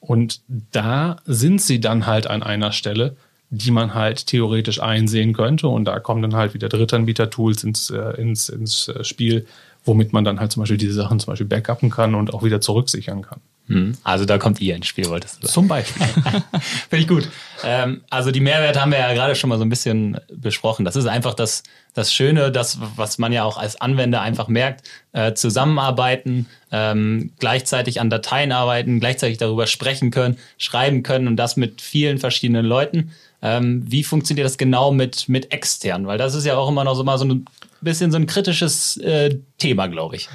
Und 0.00 0.40
da 0.72 1.16
sind 1.24 1.60
sie 1.60 1.80
dann 1.80 2.06
halt 2.06 2.26
an 2.26 2.42
einer 2.42 2.72
Stelle, 2.72 3.16
die 3.50 3.70
man 3.70 3.94
halt 3.94 4.26
theoretisch 4.26 4.80
einsehen 4.80 5.32
könnte. 5.32 5.68
Und 5.68 5.86
da 5.86 6.00
kommen 6.00 6.22
dann 6.22 6.34
halt 6.34 6.54
wieder 6.54 6.68
Drittanbieter-Tools 6.68 7.64
ins, 7.64 7.90
äh, 7.90 8.20
ins, 8.20 8.48
ins 8.48 8.88
äh, 8.88 9.04
Spiel, 9.04 9.46
womit 9.84 10.12
man 10.12 10.24
dann 10.24 10.40
halt 10.40 10.52
zum 10.52 10.62
Beispiel 10.62 10.78
diese 10.78 10.94
Sachen 10.94 11.20
zum 11.20 11.32
Beispiel 11.32 11.46
backuppen 11.46 11.90
kann 11.90 12.14
und 12.14 12.34
auch 12.34 12.42
wieder 12.42 12.60
zurücksichern 12.60 13.22
kann. 13.22 13.40
Hm. 13.68 13.96
Also 14.04 14.24
da 14.24 14.38
kommt 14.38 14.60
ihr 14.60 14.76
ins 14.76 14.86
Spiel, 14.86 15.08
wolltest 15.08 15.42
du 15.42 15.46
sagen. 15.46 15.52
Zum 15.52 15.68
Beispiel. 15.68 16.06
Finde 16.88 17.02
ich 17.02 17.08
gut. 17.08 17.28
Ähm, 17.64 18.02
also 18.10 18.30
die 18.30 18.40
Mehrwerte 18.40 18.80
haben 18.80 18.92
wir 18.92 18.98
ja 18.98 19.12
gerade 19.12 19.34
schon 19.34 19.50
mal 19.50 19.58
so 19.58 19.64
ein 19.64 19.68
bisschen 19.68 20.18
besprochen. 20.32 20.84
Das 20.84 20.94
ist 20.94 21.06
einfach 21.06 21.34
das, 21.34 21.64
das 21.92 22.12
Schöne, 22.12 22.52
das, 22.52 22.78
was 22.96 23.18
man 23.18 23.32
ja 23.32 23.42
auch 23.42 23.56
als 23.56 23.80
Anwender 23.80 24.20
einfach 24.20 24.46
merkt, 24.46 24.88
äh, 25.12 25.32
zusammenarbeiten, 25.34 26.46
ähm, 26.70 27.32
gleichzeitig 27.40 28.00
an 28.00 28.08
Dateien 28.08 28.52
arbeiten, 28.52 29.00
gleichzeitig 29.00 29.38
darüber 29.38 29.66
sprechen 29.66 30.12
können, 30.12 30.38
schreiben 30.58 31.02
können 31.02 31.26
und 31.26 31.36
das 31.36 31.56
mit 31.56 31.80
vielen 31.80 32.18
verschiedenen 32.18 32.66
Leuten. 32.66 33.10
Ähm, 33.42 33.82
wie 33.86 34.04
funktioniert 34.04 34.46
das 34.46 34.58
genau 34.58 34.92
mit, 34.92 35.28
mit 35.28 35.52
extern? 35.52 36.06
Weil 36.06 36.18
das 36.18 36.34
ist 36.34 36.46
ja 36.46 36.56
auch 36.56 36.68
immer 36.68 36.84
noch 36.84 36.94
so 36.94 37.02
mal 37.02 37.18
so 37.18 37.24
ein 37.24 37.44
bisschen 37.80 38.12
so 38.12 38.16
ein 38.16 38.26
kritisches 38.26 38.96
äh, 38.98 39.38
Thema, 39.58 39.88
glaube 39.88 40.16
ich. 40.16 40.28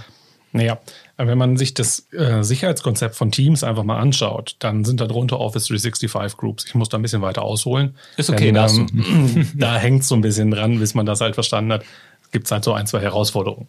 Naja, 0.54 0.80
wenn 1.28 1.38
man 1.38 1.58
sich 1.58 1.74
das 1.74 2.08
äh, 2.12 2.44
Sicherheitskonzept 2.44 3.16
von 3.16 3.32
Teams 3.32 3.64
einfach 3.64 3.84
mal 3.84 4.00
anschaut, 4.00 4.56
dann 4.60 4.86
sind 4.86 5.02
darunter 5.02 5.40
Office 5.40 5.68
365 5.68 6.38
Groups. 6.38 6.66
Ich 6.66 6.76
muss 6.76 6.90
da 6.90 6.98
ein 6.98 7.02
bisschen 7.02 7.22
weiter 7.22 7.44
ausholen. 7.44 7.96
Ist 8.18 8.30
okay, 8.30 8.52
denn, 8.52 8.88
ähm, 8.94 9.50
da 9.56 9.78
hängt 9.78 10.02
es 10.02 10.08
so 10.08 10.16
ein 10.16 10.22
bisschen 10.22 10.52
dran, 10.52 10.80
bis 10.80 10.94
man 10.94 11.06
das 11.06 11.22
halt 11.22 11.36
verstanden 11.36 11.74
hat. 11.74 11.84
Gibt 12.32 12.46
es 12.46 12.52
halt 12.52 12.64
so 12.64 12.74
ein, 12.74 12.88
zwei 12.88 13.02
Herausforderungen. 13.02 13.68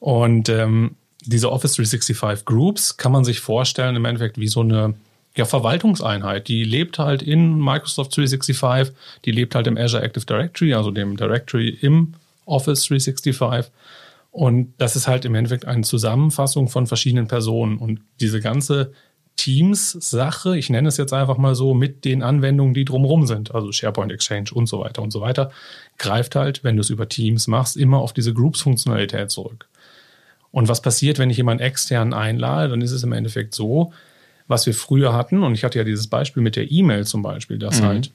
Und 0.00 0.48
ähm, 0.48 0.96
diese 1.24 1.52
Office 1.52 1.74
365 1.74 2.44
Groups 2.44 2.96
kann 2.96 3.12
man 3.12 3.24
sich 3.24 3.40
vorstellen 3.40 3.96
im 3.96 4.04
Endeffekt 4.04 4.38
wie 4.38 4.48
so 4.48 4.60
eine 4.60 4.94
ja, 5.36 5.44
Verwaltungseinheit. 5.44 6.48
Die 6.48 6.64
lebt 6.64 6.98
halt 6.98 7.22
in 7.22 7.58
Microsoft 7.58 8.16
365, 8.16 8.94
die 9.24 9.30
lebt 9.30 9.54
halt 9.54 9.66
im 9.66 9.76
Azure 9.76 10.02
Active 10.02 10.26
Directory, 10.26 10.74
also 10.74 10.90
dem 10.90 11.16
Directory 11.16 11.68
im 11.80 12.14
Office 12.44 12.86
365 12.86 13.72
und 14.32 14.72
das 14.78 14.96
ist 14.96 15.06
halt 15.06 15.26
im 15.26 15.34
Endeffekt 15.34 15.66
eine 15.66 15.82
Zusammenfassung 15.82 16.68
von 16.68 16.86
verschiedenen 16.86 17.28
Personen. 17.28 17.76
Und 17.76 18.00
diese 18.18 18.40
ganze 18.40 18.92
Teams-Sache, 19.36 20.56
ich 20.56 20.70
nenne 20.70 20.88
es 20.88 20.96
jetzt 20.96 21.12
einfach 21.12 21.36
mal 21.36 21.54
so, 21.54 21.74
mit 21.74 22.06
den 22.06 22.22
Anwendungen, 22.22 22.72
die 22.72 22.86
drumherum 22.86 23.26
sind, 23.26 23.54
also 23.54 23.70
SharePoint 23.72 24.10
Exchange 24.10 24.50
und 24.54 24.66
so 24.66 24.80
weiter 24.80 25.02
und 25.02 25.10
so 25.10 25.20
weiter, 25.20 25.50
greift 25.98 26.34
halt, 26.34 26.64
wenn 26.64 26.76
du 26.76 26.80
es 26.80 26.88
über 26.88 27.10
Teams 27.10 27.46
machst, 27.46 27.76
immer 27.76 27.98
auf 27.98 28.14
diese 28.14 28.32
Groups-Funktionalität 28.32 29.30
zurück. 29.30 29.68
Und 30.50 30.66
was 30.66 30.80
passiert, 30.80 31.18
wenn 31.18 31.28
ich 31.28 31.36
jemanden 31.36 31.62
extern 31.62 32.14
einlade, 32.14 32.70
dann 32.70 32.80
ist 32.80 32.92
es 32.92 33.02
im 33.02 33.12
Endeffekt 33.12 33.54
so, 33.54 33.92
was 34.48 34.64
wir 34.64 34.74
früher 34.74 35.12
hatten, 35.12 35.42
und 35.42 35.52
ich 35.54 35.62
hatte 35.62 35.78
ja 35.78 35.84
dieses 35.84 36.06
Beispiel 36.06 36.42
mit 36.42 36.56
der 36.56 36.70
E-Mail 36.70 37.06
zum 37.06 37.20
Beispiel, 37.20 37.58
dass 37.58 37.82
mhm. 37.82 37.86
halt 37.86 38.12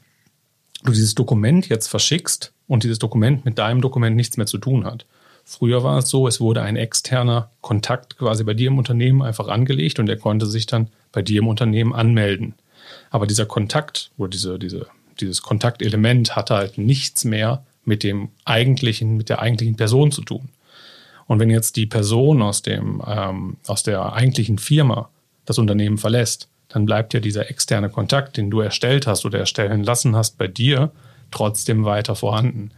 du 0.83 0.91
dieses 0.91 1.13
Dokument 1.13 1.69
jetzt 1.69 1.87
verschickst 1.87 2.53
und 2.67 2.83
dieses 2.83 2.97
Dokument 2.97 3.45
mit 3.45 3.59
deinem 3.59 3.81
Dokument 3.81 4.15
nichts 4.15 4.37
mehr 4.37 4.47
zu 4.47 4.57
tun 4.57 4.83
hat. 4.83 5.05
Früher 5.49 5.81
war 5.81 5.99
es 5.99 6.09
so, 6.09 6.27
es 6.27 6.41
wurde 6.41 6.61
ein 6.61 6.75
externer 6.75 7.49
Kontakt 7.61 8.17
quasi 8.17 8.43
bei 8.43 8.53
dir 8.53 8.67
im 8.67 8.77
Unternehmen 8.77 9.21
einfach 9.21 9.47
angelegt 9.47 9.97
und 9.97 10.09
er 10.09 10.17
konnte 10.17 10.45
sich 10.45 10.65
dann 10.65 10.89
bei 11.13 11.21
dir 11.21 11.39
im 11.39 11.47
Unternehmen 11.47 11.95
anmelden. 11.95 12.53
Aber 13.11 13.27
dieser 13.27 13.45
Kontakt 13.45 14.11
oder 14.17 14.29
diese, 14.29 14.59
diese, 14.59 14.87
dieses 15.21 15.41
Kontaktelement 15.41 16.35
hatte 16.35 16.55
halt 16.55 16.77
nichts 16.77 17.23
mehr 17.23 17.63
mit 17.85 18.03
dem 18.03 18.27
eigentlichen, 18.43 19.15
mit 19.15 19.29
der 19.29 19.39
eigentlichen 19.39 19.77
Person 19.77 20.11
zu 20.11 20.21
tun. 20.21 20.49
Und 21.27 21.39
wenn 21.39 21.49
jetzt 21.49 21.77
die 21.77 21.85
Person 21.85 22.41
aus 22.41 22.61
dem, 22.61 23.01
ähm, 23.07 23.55
aus 23.67 23.83
der 23.83 24.11
eigentlichen 24.11 24.57
Firma 24.57 25.09
das 25.45 25.59
Unternehmen 25.59 25.97
verlässt, 25.97 26.49
dann 26.67 26.85
bleibt 26.85 27.13
ja 27.13 27.21
dieser 27.21 27.49
externe 27.49 27.89
Kontakt, 27.89 28.35
den 28.35 28.51
du 28.51 28.59
erstellt 28.59 29.07
hast 29.07 29.23
oder 29.23 29.39
erstellen 29.39 29.85
lassen 29.85 30.13
hast 30.13 30.37
bei 30.37 30.49
dir, 30.49 30.91
trotzdem 31.31 31.85
weiter 31.85 32.17
vorhanden. 32.17 32.71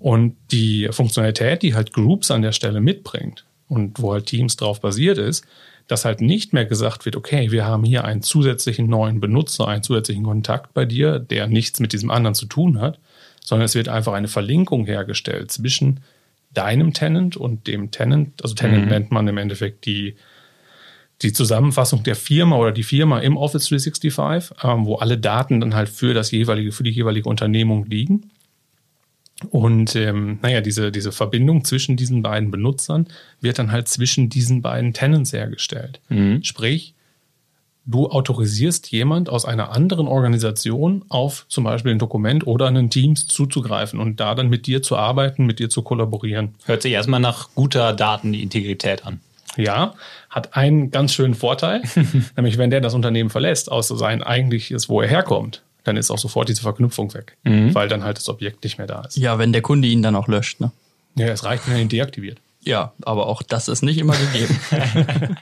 Und 0.00 0.36
die 0.50 0.88
Funktionalität, 0.90 1.62
die 1.62 1.74
halt 1.74 1.92
Groups 1.92 2.30
an 2.30 2.42
der 2.42 2.52
Stelle 2.52 2.80
mitbringt 2.80 3.44
und 3.68 4.00
wo 4.02 4.12
halt 4.12 4.26
Teams 4.26 4.56
drauf 4.56 4.80
basiert 4.80 5.18
ist, 5.18 5.46
dass 5.86 6.04
halt 6.04 6.20
nicht 6.20 6.52
mehr 6.52 6.64
gesagt 6.64 7.04
wird, 7.04 7.16
okay, 7.16 7.50
wir 7.50 7.66
haben 7.66 7.84
hier 7.84 8.04
einen 8.04 8.22
zusätzlichen 8.22 8.88
neuen 8.88 9.20
Benutzer, 9.20 9.68
einen 9.68 9.82
zusätzlichen 9.82 10.24
Kontakt 10.24 10.72
bei 10.72 10.84
dir, 10.84 11.18
der 11.18 11.46
nichts 11.48 11.80
mit 11.80 11.92
diesem 11.92 12.10
anderen 12.10 12.34
zu 12.34 12.46
tun 12.46 12.80
hat, 12.80 12.98
sondern 13.44 13.66
es 13.66 13.74
wird 13.74 13.88
einfach 13.88 14.14
eine 14.14 14.28
Verlinkung 14.28 14.86
hergestellt 14.86 15.50
zwischen 15.50 16.00
deinem 16.54 16.92
Tenant 16.94 17.36
und 17.36 17.66
dem 17.66 17.90
Tenant. 17.90 18.42
Also 18.42 18.54
Tenant 18.54 18.84
mhm. 18.84 18.88
nennt 18.88 19.10
man 19.10 19.28
im 19.28 19.36
Endeffekt 19.36 19.84
die, 19.84 20.16
die 21.22 21.32
Zusammenfassung 21.32 22.02
der 22.02 22.16
Firma 22.16 22.56
oder 22.56 22.72
die 22.72 22.82
Firma 22.84 23.18
im 23.18 23.36
Office 23.36 23.68
365, 23.68 24.56
ähm, 24.64 24.86
wo 24.86 24.96
alle 24.96 25.18
Daten 25.18 25.60
dann 25.60 25.74
halt 25.74 25.88
für 25.88 26.14
das 26.14 26.30
jeweilige, 26.30 26.72
für 26.72 26.84
die 26.84 26.90
jeweilige 26.90 27.28
Unternehmung 27.28 27.84
liegen. 27.86 28.30
Und 29.48 29.96
ähm, 29.96 30.38
naja, 30.42 30.60
diese, 30.60 30.92
diese 30.92 31.12
Verbindung 31.12 31.64
zwischen 31.64 31.96
diesen 31.96 32.22
beiden 32.22 32.50
Benutzern 32.50 33.06
wird 33.40 33.58
dann 33.58 33.72
halt 33.72 33.88
zwischen 33.88 34.28
diesen 34.28 34.60
beiden 34.60 34.92
Tenants 34.92 35.32
hergestellt. 35.32 36.00
Mhm. 36.10 36.42
Sprich, 36.44 36.94
du 37.86 38.08
autorisierst 38.08 38.90
jemand 38.90 39.28
aus 39.30 39.44
einer 39.44 39.72
anderen 39.72 40.06
Organisation 40.06 41.04
auf 41.08 41.46
zum 41.48 41.64
Beispiel 41.64 41.92
ein 41.92 41.98
Dokument 41.98 42.46
oder 42.46 42.66
einen 42.66 42.90
Teams 42.90 43.26
zuzugreifen 43.26 43.98
und 43.98 44.20
da 44.20 44.34
dann 44.34 44.48
mit 44.48 44.66
dir 44.66 44.82
zu 44.82 44.96
arbeiten, 44.96 45.46
mit 45.46 45.58
dir 45.58 45.70
zu 45.70 45.82
kollaborieren. 45.82 46.54
Hört 46.66 46.82
sich 46.82 46.92
erstmal 46.92 47.20
nach 47.20 47.48
guter 47.54 47.92
Datenintegrität 47.92 49.06
an. 49.06 49.20
Ja, 49.56 49.94
hat 50.28 50.56
einen 50.56 50.90
ganz 50.90 51.12
schönen 51.12 51.34
Vorteil, 51.34 51.82
nämlich 52.36 52.56
wenn 52.56 52.70
der 52.70 52.80
das 52.80 52.94
Unternehmen 52.94 53.30
verlässt, 53.30 53.70
außer 53.72 53.96
sein 53.96 54.22
eigentliches, 54.22 54.88
wo 54.88 55.00
er 55.00 55.08
herkommt, 55.08 55.62
dann 55.84 55.96
ist 55.96 56.10
auch 56.10 56.18
sofort 56.18 56.48
diese 56.48 56.62
Verknüpfung 56.62 57.12
weg, 57.14 57.36
weil 57.44 57.88
dann 57.88 58.04
halt 58.04 58.18
das 58.18 58.28
Objekt 58.28 58.64
nicht 58.64 58.78
mehr 58.78 58.86
da 58.86 59.02
ist. 59.02 59.16
Ja, 59.16 59.38
wenn 59.38 59.52
der 59.52 59.62
Kunde 59.62 59.88
ihn 59.88 60.02
dann 60.02 60.16
auch 60.16 60.28
löscht, 60.28 60.60
ne? 60.60 60.70
Ja, 61.16 61.26
es 61.26 61.44
reicht, 61.44 61.66
wenn 61.66 61.74
er 61.74 61.80
ihn 61.80 61.88
deaktiviert. 61.88 62.38
Ja, 62.62 62.92
aber 63.02 63.26
auch 63.26 63.42
das 63.42 63.68
ist 63.68 63.82
nicht 63.82 63.98
immer 63.98 64.14
gegeben. 64.16 64.58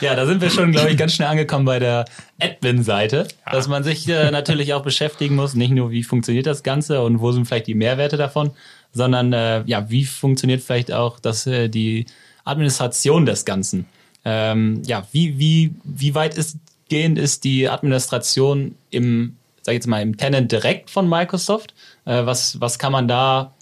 Ja, 0.00 0.14
da 0.14 0.26
sind 0.26 0.40
wir 0.40 0.50
schon, 0.50 0.70
glaube 0.70 0.90
ich, 0.90 0.96
ganz 0.96 1.14
schnell 1.14 1.26
angekommen 1.26 1.64
bei 1.64 1.80
der 1.80 2.04
Admin-Seite, 2.40 3.26
dass 3.50 3.66
man 3.66 3.82
sich 3.82 4.08
äh, 4.08 4.30
natürlich 4.30 4.72
auch 4.74 4.84
beschäftigen 4.84 5.34
muss, 5.34 5.54
nicht 5.54 5.72
nur 5.72 5.90
wie 5.90 6.04
funktioniert 6.04 6.46
das 6.46 6.62
Ganze 6.62 7.02
und 7.02 7.20
wo 7.20 7.32
sind 7.32 7.46
vielleicht 7.46 7.66
die 7.66 7.74
Mehrwerte 7.74 8.16
davon, 8.16 8.52
sondern 8.92 9.32
äh, 9.32 9.64
ja, 9.66 9.90
wie 9.90 10.04
funktioniert 10.04 10.62
vielleicht 10.62 10.92
auch 10.92 11.18
das, 11.18 11.48
äh, 11.48 11.68
die 11.68 12.06
Administration 12.44 13.26
des 13.26 13.44
Ganzen. 13.44 13.86
Ähm, 14.24 14.82
ja, 14.86 15.04
wie, 15.10 15.38
wie, 15.38 15.74
wie 15.82 16.14
weit 16.14 16.36
ist 16.36 16.58
gehend 16.88 17.18
ist 17.18 17.44
die 17.44 17.68
Administration 17.68 18.76
im, 18.90 19.36
sag 19.68 19.72
ich 19.72 19.80
jetzt 19.80 19.86
mal, 19.86 20.00
im 20.00 20.16
Tenant 20.16 20.50
direkt 20.50 20.88
von 20.88 21.06
Microsoft? 21.06 21.74
Äh, 22.06 22.24
was, 22.24 22.58
was 22.58 22.78
kann 22.78 22.90
man 22.90 23.06
da 23.06 23.54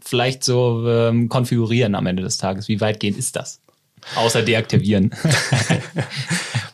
vielleicht 0.00 0.42
so 0.42 0.84
ähm, 0.88 1.28
konfigurieren 1.28 1.94
am 1.94 2.06
Ende 2.06 2.24
des 2.24 2.36
Tages? 2.36 2.66
Wie 2.66 2.80
weitgehend 2.80 3.16
ist 3.16 3.36
das? 3.36 3.60
Außer 4.16 4.42
deaktivieren. 4.42 5.14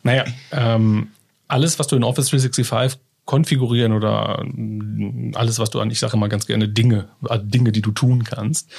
Naja, 0.03 0.25
ähm, 0.51 1.13
alles, 1.49 1.79
was 1.79 1.87
du 1.87 1.97
in 1.97 2.05
Office 2.05 2.29
365 2.29 2.99
konfigurieren 3.25 3.93
oder 3.93 4.45
mm, 4.45 5.33
alles, 5.35 5.59
was 5.59 5.71
du 5.71 5.81
an, 5.81 5.91
ich 5.91 6.01
sage 6.01 6.17
immer 6.17 6.29
ganz 6.29 6.47
gerne 6.47 6.69
Dinge, 6.69 7.09
also 7.23 7.45
Dinge, 7.45 7.73
die 7.73 7.83
du 7.83 7.93
tun 7.93 8.25
kannst, 8.25 8.71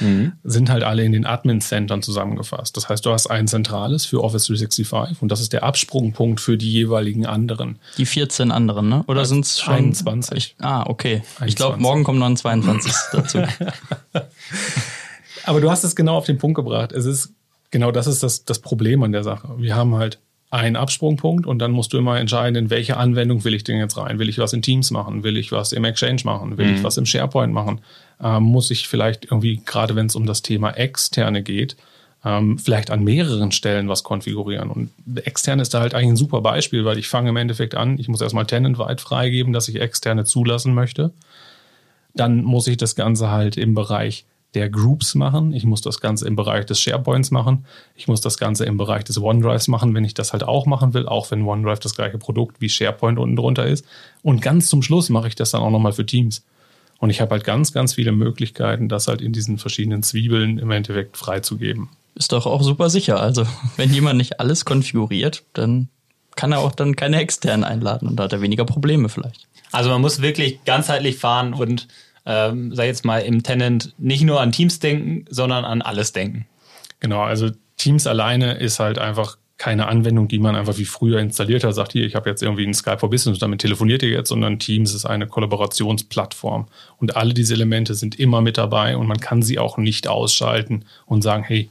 sind 0.43 0.69
halt 0.69 0.83
alle 0.83 1.03
in 1.03 1.11
den 1.11 1.25
Admin-Centern 1.25 2.01
zusammengefasst. 2.01 2.75
Das 2.75 2.89
heißt, 2.89 3.05
du 3.05 3.11
hast 3.11 3.27
ein 3.27 3.47
zentrales 3.47 4.05
für 4.05 4.23
Office 4.23 4.47
365 4.47 5.21
und 5.21 5.31
das 5.31 5.39
ist 5.39 5.53
der 5.53 5.63
Absprungpunkt 5.63 6.41
für 6.41 6.57
die 6.57 6.71
jeweiligen 6.71 7.25
anderen. 7.25 7.79
Die 7.97 8.05
14 8.05 8.51
anderen, 8.51 8.89
ne? 8.89 9.03
Oder 9.07 9.25
sind 9.25 9.45
es 9.45 9.59
schon 9.59 9.75
21. 9.75 10.37
Ich, 10.37 10.55
ah, 10.59 10.83
okay. 10.87 11.23
Ich 11.23 11.41
21. 11.41 11.55
glaube, 11.55 11.77
morgen 11.79 12.03
kommt 12.03 12.19
noch 12.19 12.27
ein 12.27 12.37
22 12.37 12.93
dazu. 13.13 13.39
Aber 15.45 15.61
du 15.61 15.69
hast 15.69 15.83
es 15.83 15.95
genau 15.95 16.17
auf 16.17 16.25
den 16.25 16.37
Punkt 16.37 16.55
gebracht. 16.55 16.91
Es 16.91 17.05
ist 17.05 17.33
genau 17.71 17.91
das 17.91 18.07
ist 18.07 18.23
das, 18.23 18.45
das 18.45 18.59
Problem 18.59 19.03
an 19.03 19.11
der 19.11 19.23
Sache. 19.23 19.49
Wir 19.57 19.75
haben 19.75 19.95
halt 19.95 20.19
einen 20.53 20.75
Absprungpunkt 20.75 21.47
und 21.47 21.57
dann 21.59 21.71
musst 21.71 21.93
du 21.93 21.97
immer 21.97 22.19
entscheiden, 22.19 22.55
in 22.55 22.69
welche 22.69 22.97
Anwendung 22.97 23.43
will 23.43 23.55
ich 23.55 23.63
denn 23.63 23.79
jetzt 23.79 23.97
rein? 23.97 24.19
Will 24.19 24.29
ich 24.29 24.37
was 24.37 24.53
in 24.53 24.61
Teams 24.61 24.91
machen? 24.91 25.23
Will 25.23 25.35
ich 25.35 25.51
was 25.51 25.71
im 25.71 25.83
Exchange 25.83 26.21
machen? 26.25 26.57
Will 26.59 26.75
ich 26.75 26.83
was 26.83 26.97
im 26.97 27.07
SharePoint 27.07 27.51
machen? 27.51 27.81
Ähm, 28.21 28.43
muss 28.43 28.69
ich 28.69 28.87
vielleicht 28.87 29.25
irgendwie, 29.25 29.61
gerade 29.65 29.95
wenn 29.95 30.05
es 30.05 30.15
um 30.15 30.27
das 30.27 30.43
Thema 30.43 30.69
Externe 30.69 31.41
geht, 31.41 31.75
ähm, 32.23 32.59
vielleicht 32.59 32.91
an 32.91 33.03
mehreren 33.03 33.51
Stellen 33.51 33.89
was 33.89 34.03
konfigurieren. 34.03 34.69
Und 34.69 34.91
extern 35.25 35.59
ist 35.59 35.73
da 35.73 35.79
halt 35.79 35.95
eigentlich 35.95 36.11
ein 36.11 36.17
super 36.17 36.41
Beispiel, 36.41 36.85
weil 36.85 36.99
ich 36.99 37.07
fange 37.07 37.29
im 37.29 37.37
Endeffekt 37.37 37.73
an, 37.73 37.97
ich 37.97 38.07
muss 38.07 38.21
erstmal 38.21 38.45
tenantweit 38.45 39.01
freigeben, 39.01 39.53
dass 39.53 39.67
ich 39.67 39.81
externe 39.81 40.23
zulassen 40.23 40.75
möchte. 40.75 41.11
Dann 42.13 42.43
muss 42.43 42.67
ich 42.67 42.77
das 42.77 42.95
Ganze 42.95 43.31
halt 43.31 43.57
im 43.57 43.73
Bereich 43.73 44.25
der 44.53 44.69
Groups 44.69 45.15
machen. 45.15 45.53
Ich 45.53 45.65
muss 45.65 45.81
das 45.81 45.99
Ganze 45.99 46.27
im 46.27 46.35
Bereich 46.35 46.65
des 46.65 46.79
SharePoints 46.79 47.31
machen. 47.31 47.65
Ich 47.95 48.07
muss 48.07 48.21
das 48.21 48.37
Ganze 48.37 48.65
im 48.65 48.77
Bereich 48.77 49.03
des 49.03 49.17
OneDrives 49.17 49.67
machen, 49.67 49.93
wenn 49.95 50.05
ich 50.05 50.13
das 50.13 50.33
halt 50.33 50.43
auch 50.43 50.65
machen 50.65 50.93
will, 50.93 51.07
auch 51.07 51.31
wenn 51.31 51.43
OneDrive 51.43 51.79
das 51.79 51.95
gleiche 51.95 52.17
Produkt 52.17 52.61
wie 52.61 52.69
SharePoint 52.69 53.19
unten 53.19 53.35
drunter 53.35 53.65
ist. 53.65 53.85
Und 54.21 54.41
ganz 54.41 54.67
zum 54.67 54.81
Schluss 54.81 55.09
mache 55.09 55.27
ich 55.27 55.35
das 55.35 55.51
dann 55.51 55.61
auch 55.61 55.71
nochmal 55.71 55.93
für 55.93 56.05
Teams. 56.05 56.43
Und 56.99 57.09
ich 57.09 57.19
habe 57.19 57.31
halt 57.31 57.43
ganz, 57.43 57.73
ganz 57.73 57.95
viele 57.95 58.11
Möglichkeiten, 58.11 58.87
das 58.87 59.07
halt 59.07 59.21
in 59.21 59.33
diesen 59.33 59.57
verschiedenen 59.57 60.03
Zwiebeln 60.03 60.57
im 60.57 60.71
Endeffekt 60.71 61.17
freizugeben. 61.17 61.89
Ist 62.15 62.31
doch 62.31 62.45
auch 62.45 62.61
super 62.61 62.89
sicher. 62.89 63.19
Also, 63.19 63.45
wenn 63.77 63.93
jemand 63.93 64.17
nicht 64.17 64.39
alles 64.39 64.65
konfiguriert, 64.65 65.43
dann 65.53 65.89
kann 66.35 66.51
er 66.51 66.59
auch 66.59 66.71
dann 66.71 66.95
keine 66.95 67.17
externen 67.17 67.63
einladen 67.63 68.07
und 68.07 68.15
da 68.15 68.23
hat 68.23 68.33
er 68.33 68.41
weniger 68.41 68.65
Probleme 68.65 69.09
vielleicht. 69.09 69.47
Also 69.71 69.89
man 69.89 70.01
muss 70.01 70.21
wirklich 70.21 70.63
ganzheitlich 70.65 71.17
fahren 71.17 71.53
und, 71.53 71.87
ähm, 72.25 72.73
sag 72.73 72.85
jetzt 72.85 73.05
mal, 73.05 73.19
im 73.19 73.43
Tenant 73.43 73.93
nicht 73.97 74.23
nur 74.23 74.41
an 74.41 74.51
Teams 74.51 74.79
denken, 74.79 75.25
sondern 75.29 75.65
an 75.65 75.81
alles 75.81 76.13
denken. 76.13 76.45
Genau, 76.99 77.21
also 77.21 77.49
Teams 77.77 78.07
alleine 78.07 78.53
ist 78.53 78.79
halt 78.79 78.97
einfach 78.97 79.37
keine 79.57 79.87
Anwendung, 79.87 80.27
die 80.27 80.39
man 80.39 80.55
einfach 80.55 80.77
wie 80.77 80.85
früher 80.85 81.19
installiert 81.19 81.63
hat, 81.63 81.75
sagt 81.75 81.93
hier, 81.93 82.05
ich 82.05 82.15
habe 82.15 82.29
jetzt 82.29 82.41
irgendwie 82.41 82.63
einen 82.63 82.73
Skype 82.73 82.99
for 82.99 83.09
Business 83.09 83.35
und 83.35 83.41
damit 83.41 83.61
telefoniert 83.61 84.03
ihr 84.03 84.09
jetzt, 84.09 84.29
sondern 84.29 84.59
Teams 84.59 84.93
ist 84.93 85.05
eine 85.05 85.27
Kollaborationsplattform 85.27 86.67
und 86.97 87.15
alle 87.15 87.33
diese 87.33 87.53
Elemente 87.53 87.93
sind 87.93 88.19
immer 88.19 88.41
mit 88.41 88.57
dabei 88.57 88.97
und 88.97 89.07
man 89.07 89.19
kann 89.19 89.41
sie 89.41 89.59
auch 89.59 89.77
nicht 89.77 90.07
ausschalten 90.07 90.85
und 91.05 91.21
sagen, 91.21 91.43
hey, 91.43 91.69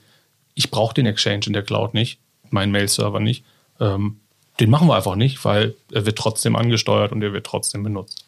ich 0.55 0.71
brauche 0.71 0.95
den 0.95 1.07
Exchange 1.07 1.43
in 1.47 1.53
der 1.53 1.63
Cloud 1.63 1.93
nicht, 1.93 2.19
meinen 2.51 2.73
Mail-Server 2.73 3.21
nicht. 3.21 3.45
Ähm, 3.81 4.17
den 4.61 4.71
machen 4.71 4.87
wir 4.87 4.97
einfach 4.97 5.17
nicht, 5.17 5.45
weil 5.45 5.75
er 5.91 6.07
wird 6.07 6.17
trotzdem 6.19 6.57
angesteuert 6.57 7.13
und 7.13 7.23
er 7.23 7.33
wird 7.33 7.47
trotzdem 7.47 7.83
benutzt. 7.83 8.27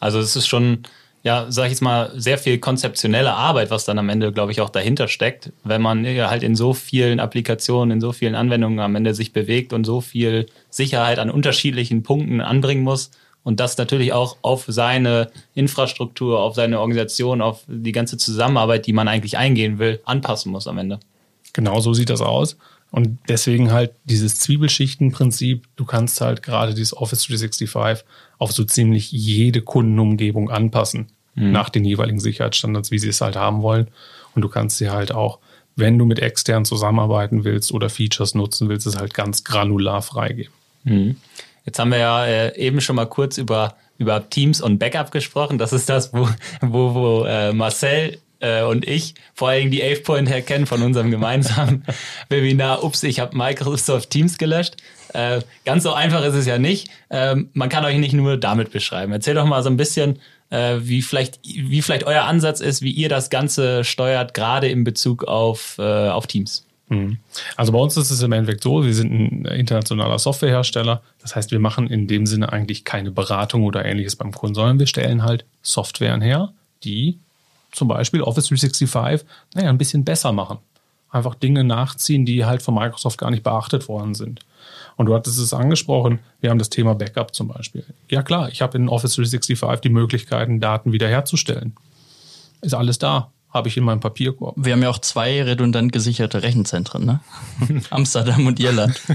Also 0.00 0.20
es 0.20 0.36
ist 0.36 0.46
schon, 0.46 0.84
ja, 1.26 1.46
sag 1.48 1.64
ich 1.64 1.70
jetzt 1.72 1.80
mal, 1.80 2.12
sehr 2.14 2.38
viel 2.38 2.58
konzeptionelle 2.58 3.34
Arbeit, 3.34 3.72
was 3.72 3.84
dann 3.84 3.98
am 3.98 4.08
Ende, 4.08 4.30
glaube 4.32 4.52
ich, 4.52 4.60
auch 4.60 4.70
dahinter 4.70 5.08
steckt, 5.08 5.52
wenn 5.64 5.82
man 5.82 6.04
ja 6.04 6.30
halt 6.30 6.44
in 6.44 6.54
so 6.54 6.72
vielen 6.72 7.18
Applikationen, 7.18 7.90
in 7.90 8.00
so 8.00 8.12
vielen 8.12 8.36
Anwendungen 8.36 8.78
am 8.78 8.94
Ende 8.94 9.12
sich 9.12 9.32
bewegt 9.32 9.72
und 9.72 9.84
so 9.84 10.00
viel 10.00 10.46
Sicherheit 10.70 11.18
an 11.18 11.28
unterschiedlichen 11.28 12.04
Punkten 12.04 12.40
anbringen 12.40 12.84
muss 12.84 13.10
und 13.42 13.58
das 13.58 13.76
natürlich 13.76 14.12
auch 14.12 14.36
auf 14.42 14.66
seine 14.68 15.32
Infrastruktur, 15.54 16.38
auf 16.38 16.54
seine 16.54 16.78
Organisation, 16.78 17.42
auf 17.42 17.64
die 17.66 17.90
ganze 17.90 18.18
Zusammenarbeit, 18.18 18.86
die 18.86 18.92
man 18.92 19.08
eigentlich 19.08 19.36
eingehen 19.36 19.80
will, 19.80 20.00
anpassen 20.04 20.52
muss 20.52 20.68
am 20.68 20.78
Ende. 20.78 21.00
Genau 21.54 21.80
so 21.80 21.92
sieht 21.92 22.10
das 22.10 22.20
aus. 22.20 22.56
Und 22.92 23.18
deswegen 23.28 23.72
halt 23.72 23.90
dieses 24.04 24.38
Zwiebelschichtenprinzip, 24.38 25.66
du 25.74 25.84
kannst 25.84 26.20
halt 26.20 26.44
gerade 26.44 26.72
dieses 26.72 26.96
Office 26.96 27.26
365 27.26 28.04
auf 28.38 28.52
so 28.52 28.62
ziemlich 28.62 29.10
jede 29.10 29.60
Kundenumgebung 29.60 30.50
anpassen, 30.50 31.08
nach 31.36 31.68
den 31.68 31.84
jeweiligen 31.84 32.18
Sicherheitsstandards, 32.18 32.90
wie 32.90 32.98
sie 32.98 33.08
es 33.08 33.20
halt 33.20 33.36
haben 33.36 33.62
wollen. 33.62 33.88
Und 34.34 34.42
du 34.42 34.48
kannst 34.48 34.78
sie 34.78 34.90
halt 34.90 35.12
auch, 35.12 35.38
wenn 35.76 35.98
du 35.98 36.06
mit 36.06 36.18
extern 36.18 36.64
zusammenarbeiten 36.64 37.44
willst 37.44 37.72
oder 37.72 37.90
Features 37.90 38.34
nutzen 38.34 38.68
willst, 38.68 38.86
es 38.86 38.96
halt 38.96 39.14
ganz 39.14 39.44
granular 39.44 40.02
freigeben. 40.02 40.52
Jetzt 41.64 41.78
haben 41.78 41.90
wir 41.90 41.98
ja 41.98 42.24
äh, 42.24 42.58
eben 42.58 42.80
schon 42.80 42.96
mal 42.96 43.06
kurz 43.06 43.38
über, 43.38 43.74
über 43.98 44.30
Teams 44.30 44.60
und 44.60 44.78
Backup 44.78 45.10
gesprochen. 45.10 45.58
Das 45.58 45.72
ist 45.72 45.88
das, 45.88 46.14
wo, 46.14 46.28
wo, 46.62 46.94
wo 46.94 47.24
äh, 47.24 47.52
Marcel 47.52 48.18
äh, 48.40 48.62
und 48.62 48.86
ich 48.86 49.14
vor 49.34 49.48
allen 49.48 49.60
Dingen 49.60 49.72
die 49.72 49.82
11 49.82 50.04
Point 50.04 50.28
herkennen 50.28 50.66
von 50.66 50.82
unserem 50.82 51.10
gemeinsamen 51.10 51.84
Webinar. 52.28 52.84
Ups, 52.84 53.02
ich 53.02 53.20
habe 53.20 53.36
Microsoft 53.36 54.10
Teams 54.10 54.38
gelöscht. 54.38 54.76
Äh, 55.12 55.40
ganz 55.64 55.82
so 55.82 55.92
einfach 55.92 56.24
ist 56.24 56.34
es 56.34 56.46
ja 56.46 56.58
nicht. 56.58 56.88
Ähm, 57.10 57.50
man 57.52 57.68
kann 57.68 57.84
euch 57.84 57.96
nicht 57.98 58.12
nur 58.12 58.36
damit 58.36 58.70
beschreiben. 58.70 59.12
Erzähl 59.12 59.34
doch 59.34 59.46
mal 59.46 59.62
so 59.62 59.70
ein 59.70 59.76
bisschen, 59.76 60.18
äh, 60.50 60.76
wie, 60.80 61.02
vielleicht, 61.02 61.40
wie 61.44 61.82
vielleicht 61.82 62.04
euer 62.04 62.24
Ansatz 62.24 62.60
ist, 62.60 62.82
wie 62.82 62.90
ihr 62.90 63.08
das 63.08 63.30
Ganze 63.30 63.84
steuert, 63.84 64.34
gerade 64.34 64.68
in 64.68 64.84
Bezug 64.84 65.24
auf, 65.24 65.76
äh, 65.78 66.08
auf 66.08 66.26
Teams. 66.26 66.66
Also 67.56 67.72
bei 67.72 67.78
uns 67.78 67.96
ist 67.96 68.10
es 68.10 68.22
im 68.22 68.32
Endeffekt 68.32 68.62
so, 68.62 68.84
wir 68.84 68.94
sind 68.94 69.10
ein 69.10 69.44
internationaler 69.46 70.18
Softwarehersteller. 70.18 71.02
Das 71.20 71.34
heißt, 71.34 71.50
wir 71.50 71.58
machen 71.58 71.88
in 71.88 72.06
dem 72.06 72.26
Sinne 72.26 72.52
eigentlich 72.52 72.84
keine 72.84 73.10
Beratung 73.10 73.64
oder 73.64 73.84
ähnliches 73.84 74.16
beim 74.16 74.32
Kunden, 74.32 74.54
sondern 74.54 74.78
wir 74.78 74.86
stellen 74.86 75.24
halt 75.24 75.44
Softwaren 75.62 76.20
her, 76.20 76.52
die 76.84 77.18
zum 77.72 77.88
Beispiel 77.88 78.22
Office 78.22 78.48
365 78.48 79.26
naja, 79.54 79.68
ein 79.68 79.78
bisschen 79.78 80.04
besser 80.04 80.32
machen. 80.32 80.58
Einfach 81.10 81.34
Dinge 81.34 81.64
nachziehen, 81.64 82.24
die 82.24 82.44
halt 82.44 82.62
von 82.62 82.74
Microsoft 82.74 83.18
gar 83.18 83.30
nicht 83.30 83.42
beachtet 83.42 83.88
worden 83.88 84.14
sind. 84.14 84.40
Und 84.96 85.06
du 85.06 85.14
hattest 85.14 85.38
es 85.38 85.52
angesprochen, 85.52 86.20
wir 86.40 86.50
haben 86.50 86.58
das 86.58 86.70
Thema 86.70 86.94
Backup 86.94 87.34
zum 87.34 87.48
Beispiel. 87.48 87.84
Ja 88.10 88.22
klar, 88.22 88.48
ich 88.50 88.62
habe 88.62 88.78
in 88.78 88.88
Office 88.88 89.14
365 89.14 89.80
die 89.82 89.88
Möglichkeiten, 89.90 90.60
Daten 90.60 90.92
wiederherzustellen. 90.92 91.74
Ist 92.62 92.74
alles 92.74 92.98
da, 92.98 93.30
habe 93.50 93.68
ich 93.68 93.76
in 93.76 93.84
meinem 93.84 94.00
Papierkorb. 94.00 94.54
Wir 94.56 94.72
haben 94.72 94.82
ja 94.82 94.88
auch 94.88 94.98
zwei 94.98 95.42
redundant 95.42 95.92
gesicherte 95.92 96.42
Rechenzentren, 96.42 97.04
ne? 97.04 97.20
Amsterdam 97.90 98.46
und 98.46 98.58
Irland. 98.58 99.00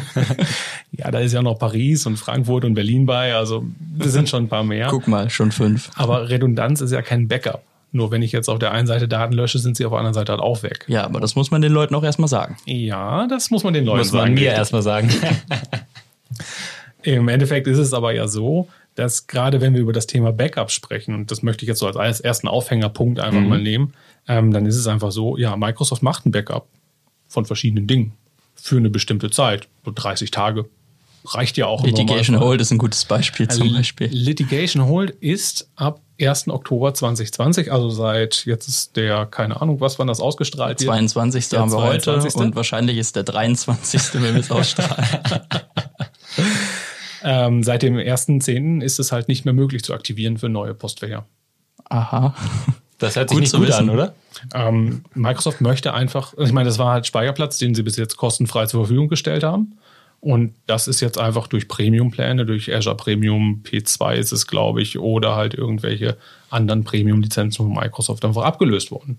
Ja, 0.93 1.09
da 1.09 1.19
ist 1.19 1.31
ja 1.31 1.41
noch 1.41 1.57
Paris 1.57 2.05
und 2.05 2.17
Frankfurt 2.17 2.65
und 2.65 2.73
Berlin 2.73 3.05
bei, 3.05 3.33
also 3.33 3.63
wir 3.79 4.09
sind 4.09 4.27
schon 4.27 4.43
ein 4.43 4.49
paar 4.49 4.65
mehr. 4.65 4.87
Guck 4.89 5.07
mal, 5.07 5.29
schon 5.29 5.53
fünf. 5.53 5.89
Aber 5.95 6.29
Redundanz 6.29 6.81
ist 6.81 6.91
ja 6.91 7.01
kein 7.01 7.29
Backup. 7.29 7.63
Nur 7.93 8.09
wenn 8.11 8.21
ich 8.21 8.31
jetzt 8.31 8.49
auf 8.49 8.57
der 8.59 8.71
einen 8.71 8.87
Seite 8.87 9.07
Daten 9.07 9.33
lösche, 9.33 9.59
sind 9.59 9.75
sie 9.75 9.85
auf 9.85 9.91
der 9.91 9.99
anderen 9.99 10.13
Seite 10.13 10.31
halt 10.31 10.41
auch 10.41 10.63
weg. 10.63 10.85
Ja, 10.87 11.03
aber 11.03 11.19
das 11.19 11.35
muss 11.35 11.51
man 11.51 11.61
den 11.61 11.73
Leuten 11.73 11.93
auch 11.95 12.03
erstmal 12.03 12.29
sagen. 12.29 12.55
Ja, 12.65 13.27
das 13.27 13.51
muss 13.51 13.63
man 13.63 13.73
den 13.73 13.83
Leuten 13.85 13.97
Muss 13.99 14.11
man 14.13 14.21
sagen. 14.21 14.33
mir 14.35 14.51
erstmal 14.51 14.81
sagen. 14.81 15.09
Im 17.03 17.27
Endeffekt 17.27 17.67
ist 17.67 17.77
es 17.79 17.93
aber 17.93 18.13
ja 18.13 18.27
so, 18.27 18.67
dass 18.95 19.25
gerade 19.27 19.59
wenn 19.61 19.73
wir 19.73 19.81
über 19.81 19.93
das 19.93 20.07
Thema 20.07 20.31
Backup 20.31 20.69
sprechen, 20.71 21.15
und 21.15 21.31
das 21.31 21.41
möchte 21.41 21.63
ich 21.65 21.67
jetzt 21.69 21.79
so 21.79 21.87
als 21.87 22.19
ersten 22.19 22.47
Aufhängerpunkt 22.47 23.19
einfach 23.19 23.41
Mhm. 23.41 23.49
mal 23.49 23.61
nehmen, 23.61 23.93
ähm, 24.27 24.51
dann 24.53 24.65
ist 24.65 24.75
es 24.75 24.87
einfach 24.87 25.11
so, 25.11 25.37
ja, 25.37 25.55
Microsoft 25.57 26.03
macht 26.03 26.25
ein 26.25 26.31
Backup 26.31 26.67
von 27.27 27.45
verschiedenen 27.45 27.87
Dingen 27.87 28.13
für 28.55 28.77
eine 28.77 28.89
bestimmte 28.89 29.31
Zeit, 29.31 29.67
so 29.83 29.91
30 29.93 30.29
Tage. 30.31 30.65
Reicht 31.25 31.57
ja 31.57 31.65
auch. 31.67 31.83
Litigation. 31.85 32.39
Hold 32.39 32.61
ist 32.61 32.71
ein 32.71 32.77
gutes 32.77 33.05
Beispiel 33.05 33.47
zum 33.47 33.63
Also 33.63 33.75
Beispiel. 33.75 34.07
Litigation 34.07 34.85
Hold 34.87 35.11
ist 35.19 35.69
ab 35.75 36.01
1. 36.27 36.49
Oktober 36.49 36.93
2020, 36.93 37.71
also 37.71 37.89
seit 37.89 38.45
jetzt 38.45 38.67
ist 38.67 38.95
der, 38.95 39.25
keine 39.25 39.61
Ahnung, 39.61 39.79
was 39.81 39.99
wann 39.99 40.07
das 40.07 40.19
ausgestrahlt 40.19 40.79
wird. 40.79 40.89
22. 40.89 41.49
Der 41.49 41.59
haben 41.59 41.71
wir 41.71 41.81
heute 41.81 42.11
22.. 42.11 42.35
und 42.35 42.55
wahrscheinlich 42.55 42.97
ist 42.97 43.15
der 43.15 43.23
23., 43.23 44.13
wenn 44.15 44.33
wir 44.35 44.41
es 44.41 44.51
ausstrahlen. 44.51 45.05
Ähm, 47.23 47.63
seit 47.63 47.83
dem 47.83 47.95
1.10. 47.97 48.81
ist 48.81 48.99
es 48.99 49.11
halt 49.11 49.27
nicht 49.27 49.45
mehr 49.45 49.53
möglich 49.53 49.83
zu 49.83 49.93
aktivieren 49.93 50.37
für 50.37 50.49
neue 50.49 50.73
Postfächer. 50.73 51.25
Aha. 51.89 52.33
Das 52.97 53.15
hört 53.15 53.29
sich 53.29 53.35
Gut 53.35 53.41
nicht 53.41 53.51
zu 53.51 53.57
gut 53.57 53.67
wissen. 53.67 53.89
an, 53.89 53.95
oder? 53.95 54.15
Ähm, 54.53 55.03
Microsoft 55.13 55.61
möchte 55.61 55.93
einfach, 55.93 56.33
ich 56.37 56.51
meine, 56.51 56.69
das 56.69 56.79
war 56.79 56.93
halt 56.93 57.07
Speicherplatz, 57.07 57.57
den 57.57 57.75
sie 57.75 57.83
bis 57.83 57.97
jetzt 57.97 58.17
kostenfrei 58.17 58.65
zur 58.65 58.81
Verfügung 58.81 59.07
gestellt 59.07 59.43
haben. 59.43 59.77
Und 60.21 60.53
das 60.67 60.87
ist 60.87 61.01
jetzt 61.01 61.17
einfach 61.17 61.47
durch 61.47 61.67
Premium-Pläne, 61.67 62.45
durch 62.45 62.73
Azure 62.73 62.95
Premium 62.95 63.63
P2 63.65 64.13
ist 64.13 64.31
es, 64.31 64.45
glaube 64.45 64.81
ich, 64.83 64.99
oder 64.99 65.35
halt 65.35 65.55
irgendwelche 65.55 66.15
anderen 66.51 66.83
Premium-Lizenzen 66.83 67.65
von 67.65 67.73
Microsoft 67.73 68.23
einfach 68.23 68.43
abgelöst 68.43 68.91
worden. 68.91 69.17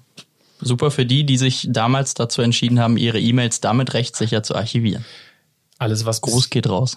Super 0.61 0.92
für 0.92 1.04
die, 1.04 1.25
die 1.25 1.38
sich 1.38 1.66
damals 1.71 2.14
dazu 2.14 2.40
entschieden 2.40 2.78
haben, 2.78 2.97
ihre 2.97 3.18
E-Mails 3.18 3.61
damit 3.61 3.94
rechtssicher 3.94 4.44
zu 4.44 4.54
archivieren. 4.54 5.04
Alles, 5.76 6.06
was 6.06 6.21
Gruß 6.21 6.50
geht 6.50 6.68
raus. 6.68 6.97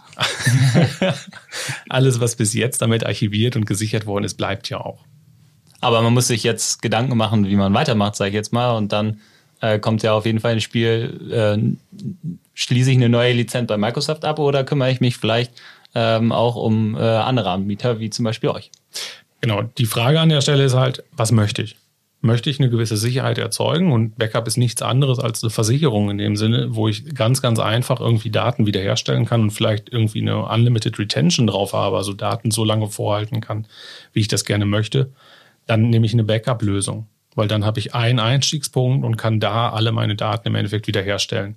alles, 1.90 2.20
was 2.20 2.36
bis 2.36 2.54
jetzt 2.54 2.84
damit 2.84 3.04
archiviert 3.04 3.56
und 3.56 3.66
gesichert 3.66 4.06
worden 4.06 4.24
ist, 4.24 4.36
bleibt 4.36 4.70
ja 4.70 4.80
auch. 4.82 5.04
Aber 5.82 6.04
man 6.04 6.14
muss 6.14 6.28
sich 6.28 6.44
jetzt 6.44 6.84
Gedanken 6.84 7.18
machen, 7.18 7.48
wie 7.48 7.56
man 7.56 7.74
weitermacht, 7.74 8.16
sage 8.16 8.30
ich 8.30 8.36
jetzt 8.36 8.54
mal. 8.54 8.78
Und 8.78 8.92
dann 8.92 9.20
äh, 9.62 9.80
kommt 9.80 10.04
ja 10.04 10.14
auf 10.14 10.26
jeden 10.26 10.40
Fall 10.40 10.54
ins 10.54 10.64
Spiel, 10.64 11.32
äh, 11.32 12.38
schließe 12.54 12.92
ich 12.92 12.98
eine 12.98 13.10
neue 13.10 13.34
Lizenz 13.34 13.68
bei 13.68 13.78
Microsoft 13.78 14.26
ab 14.26 14.40
oder 14.40 14.64
kümmere 14.64 14.92
ich 14.92 15.02
mich 15.02 15.18
vielleicht 15.18 15.52
ähm, 15.96 16.32
auch 16.32 16.56
um 16.56 16.96
äh, 16.96 17.00
andere 17.00 17.50
Anbieter, 17.50 18.00
wie 18.00 18.10
zum 18.10 18.26
Beispiel 18.26 18.50
euch? 18.50 18.70
Genau, 19.42 19.64
die 19.64 19.86
Frage 19.86 20.20
an 20.20 20.30
der 20.30 20.42
Stelle 20.42 20.64
ist 20.64 20.76
halt, 20.76 21.04
was 21.12 21.32
möchte 21.32 21.62
ich? 21.62 21.78
Möchte 22.22 22.50
ich 22.50 22.60
eine 22.60 22.70
gewisse 22.70 22.98
Sicherheit 22.98 23.38
erzeugen? 23.38 23.92
Und 23.92 24.18
Backup 24.18 24.48
ist 24.48 24.58
nichts 24.58 24.82
anderes 24.82 25.20
als 25.20 25.44
eine 25.44 25.52
Versicherung 25.52 26.10
in 26.10 26.18
dem 26.18 26.36
Sinne, 26.36 26.70
wo 26.72 26.88
ich 26.88 27.14
ganz, 27.14 27.42
ganz 27.42 27.60
einfach 27.60 28.00
irgendwie 28.00 28.32
Daten 28.32 28.66
wiederherstellen 28.66 29.26
kann 29.26 29.42
und 29.42 29.52
vielleicht 29.52 29.94
irgendwie 29.94 30.22
eine 30.22 30.44
Unlimited 30.46 30.98
Retention 30.98 31.46
drauf 31.46 31.74
habe, 31.74 31.98
also 31.98 32.14
Daten 32.14 32.50
so 32.52 32.64
lange 32.64 32.88
vorhalten 32.88 33.42
kann, 33.42 33.68
wie 34.14 34.22
ich 34.22 34.28
das 34.28 34.46
gerne 34.46 34.66
möchte. 34.66 35.12
Dann 35.68 35.90
nehme 35.90 36.06
ich 36.06 36.14
eine 36.14 36.24
Backup-Lösung, 36.24 37.08
weil 37.36 37.48
dann 37.48 37.66
habe 37.66 37.80
ich 37.80 37.94
einen 37.94 38.20
Einstiegspunkt 38.20 39.06
und 39.06 39.18
kann 39.18 39.40
da 39.40 39.70
alle 39.70 39.92
meine 39.92 40.16
Daten 40.16 40.48
im 40.48 40.56
Endeffekt 40.56 40.88
wiederherstellen. 40.88 41.56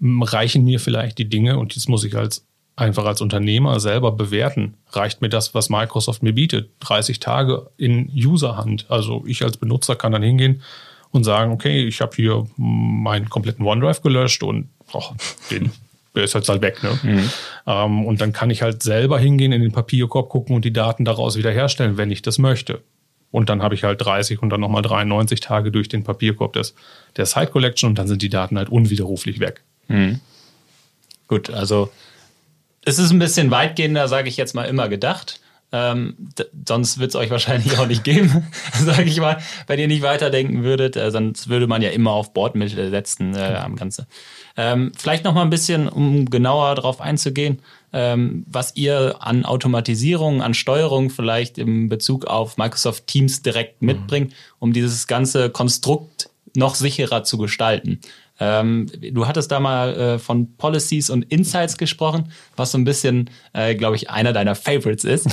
M- 0.00 0.22
Reichen 0.22 0.64
mir 0.64 0.78
vielleicht 0.80 1.18
die 1.18 1.28
Dinge, 1.28 1.58
und 1.58 1.74
jetzt 1.74 1.88
muss 1.88 2.04
ich 2.04 2.16
als 2.16 2.44
einfach 2.76 3.04
als 3.04 3.20
Unternehmer 3.20 3.78
selber 3.80 4.12
bewerten. 4.12 4.74
Reicht 4.92 5.20
mir 5.20 5.28
das, 5.28 5.54
was 5.54 5.68
Microsoft 5.68 6.22
mir 6.22 6.32
bietet? 6.32 6.70
30 6.80 7.20
Tage 7.20 7.66
in 7.76 8.10
Userhand. 8.14 8.86
Also 8.88 9.22
ich 9.26 9.42
als 9.42 9.58
Benutzer 9.58 9.96
kann 9.96 10.12
dann 10.12 10.22
hingehen 10.22 10.62
und 11.10 11.24
sagen, 11.24 11.52
okay, 11.52 11.84
ich 11.86 12.00
habe 12.00 12.12
hier 12.16 12.46
meinen 12.56 13.28
kompletten 13.28 13.66
OneDrive 13.66 14.00
gelöscht 14.00 14.42
und 14.42 14.68
oh, 14.94 15.02
den, 15.50 15.70
der 16.14 16.24
ist 16.24 16.32
jetzt 16.34 16.48
halt 16.48 16.62
weg. 16.62 16.82
Ne? 16.82 17.28
Ähm, 17.66 18.06
und 18.06 18.20
dann 18.22 18.32
kann 18.32 18.48
ich 18.48 18.62
halt 18.62 18.82
selber 18.82 19.18
hingehen, 19.18 19.52
in 19.52 19.60
den 19.60 19.72
Papierkorb 19.72 20.30
gucken 20.30 20.56
und 20.56 20.64
die 20.64 20.72
Daten 20.72 21.04
daraus 21.04 21.36
wiederherstellen, 21.36 21.98
wenn 21.98 22.10
ich 22.10 22.22
das 22.22 22.38
möchte. 22.38 22.80
Und 23.30 23.48
dann 23.48 23.62
habe 23.62 23.74
ich 23.74 23.84
halt 23.84 24.04
30 24.04 24.42
und 24.42 24.50
dann 24.50 24.60
nochmal 24.60 24.82
93 24.82 25.40
Tage 25.40 25.70
durch 25.70 25.88
den 25.88 26.02
Papierkorb 26.02 26.52
des, 26.54 26.74
der 27.16 27.26
Site 27.26 27.48
Collection 27.48 27.90
und 27.90 27.98
dann 27.98 28.08
sind 28.08 28.22
die 28.22 28.28
Daten 28.28 28.58
halt 28.58 28.68
unwiderruflich 28.68 29.38
weg. 29.40 29.62
Gut, 31.28 31.50
also 31.50 31.90
es 32.84 32.98
ist 32.98 33.10
ein 33.10 33.18
bisschen 33.18 33.50
weitgehender, 33.50 34.08
sage 34.08 34.28
ich 34.28 34.36
jetzt 34.36 34.54
mal, 34.54 34.64
immer 34.64 34.88
gedacht. 34.88 35.40
Ähm, 35.72 36.16
sonst 36.66 36.98
wird 36.98 37.10
es 37.10 37.16
euch 37.16 37.30
wahrscheinlich 37.30 37.78
auch 37.78 37.86
nicht 37.86 38.02
geben, 38.02 38.48
sage 38.72 39.04
ich 39.04 39.20
mal, 39.20 39.38
wenn 39.68 39.78
ihr 39.78 39.86
nicht 39.86 40.02
weiterdenken 40.02 40.64
würdet. 40.64 40.96
Äh, 40.96 41.12
sonst 41.12 41.48
würde 41.48 41.68
man 41.68 41.80
ja 41.82 41.90
immer 41.90 42.10
auf 42.10 42.32
Bordmittel 42.32 42.90
setzen 42.90 43.36
äh, 43.36 43.60
am 43.62 43.76
Ganze. 43.76 44.08
Ähm, 44.56 44.90
vielleicht 44.98 45.22
noch 45.24 45.34
mal 45.34 45.42
ein 45.42 45.50
bisschen, 45.50 45.88
um 45.88 46.28
genauer 46.28 46.74
darauf 46.74 47.00
einzugehen, 47.00 47.60
ähm, 47.92 48.44
was 48.48 48.76
ihr 48.76 49.16
an 49.20 49.44
Automatisierung, 49.44 50.42
an 50.42 50.54
Steuerung 50.54 51.10
vielleicht 51.10 51.58
im 51.58 51.88
Bezug 51.88 52.26
auf 52.26 52.56
Microsoft 52.56 53.06
Teams 53.06 53.42
direkt 53.42 53.82
mitbringt, 53.82 54.34
um 54.58 54.72
dieses 54.72 55.06
ganze 55.06 55.50
Konstrukt 55.50 56.30
noch 56.54 56.74
sicherer 56.74 57.24
zu 57.24 57.38
gestalten. 57.38 58.00
Ähm, 58.40 58.86
du 59.12 59.26
hattest 59.26 59.52
da 59.52 59.60
mal 59.60 59.94
äh, 59.94 60.18
von 60.18 60.56
Policies 60.56 61.10
und 61.10 61.24
Insights 61.24 61.76
gesprochen, 61.76 62.32
was 62.56 62.72
so 62.72 62.78
ein 62.78 62.84
bisschen, 62.84 63.28
äh, 63.52 63.74
glaube 63.74 63.96
ich, 63.96 64.08
einer 64.08 64.32
deiner 64.32 64.54
Favorites 64.54 65.04
ist. 65.04 65.28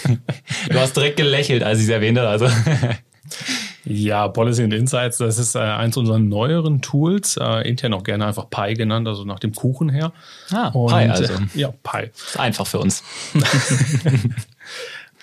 du 0.68 0.78
hast 0.78 0.94
direkt 0.94 1.16
gelächelt, 1.16 1.62
als 1.62 1.78
ich 1.78 1.84
es 1.84 1.90
erwähnt 1.90 2.18
habe. 2.18 2.28
Also 2.28 2.46
Ja, 3.84 4.28
Policy 4.28 4.62
and 4.62 4.72
Insights, 4.72 5.18
das 5.18 5.38
ist 5.38 5.54
äh, 5.54 5.58
eins 5.58 5.96
unserer 5.96 6.18
neueren 6.18 6.80
Tools, 6.80 7.36
äh, 7.36 7.68
intern 7.68 7.92
auch 7.92 8.02
gerne 8.02 8.26
einfach 8.26 8.48
Pi 8.48 8.74
genannt, 8.74 9.06
also 9.06 9.24
nach 9.24 9.38
dem 9.38 9.54
Kuchen 9.54 9.90
her. 9.90 10.12
Ah, 10.50 10.68
Und, 10.68 10.88
Pi 10.88 11.08
also. 11.08 11.24
Äh, 11.24 11.38
ja, 11.54 11.68
Pi. 11.82 12.10
ist 12.14 12.38
einfach 12.40 12.66
für 12.66 12.78
uns. 12.78 13.02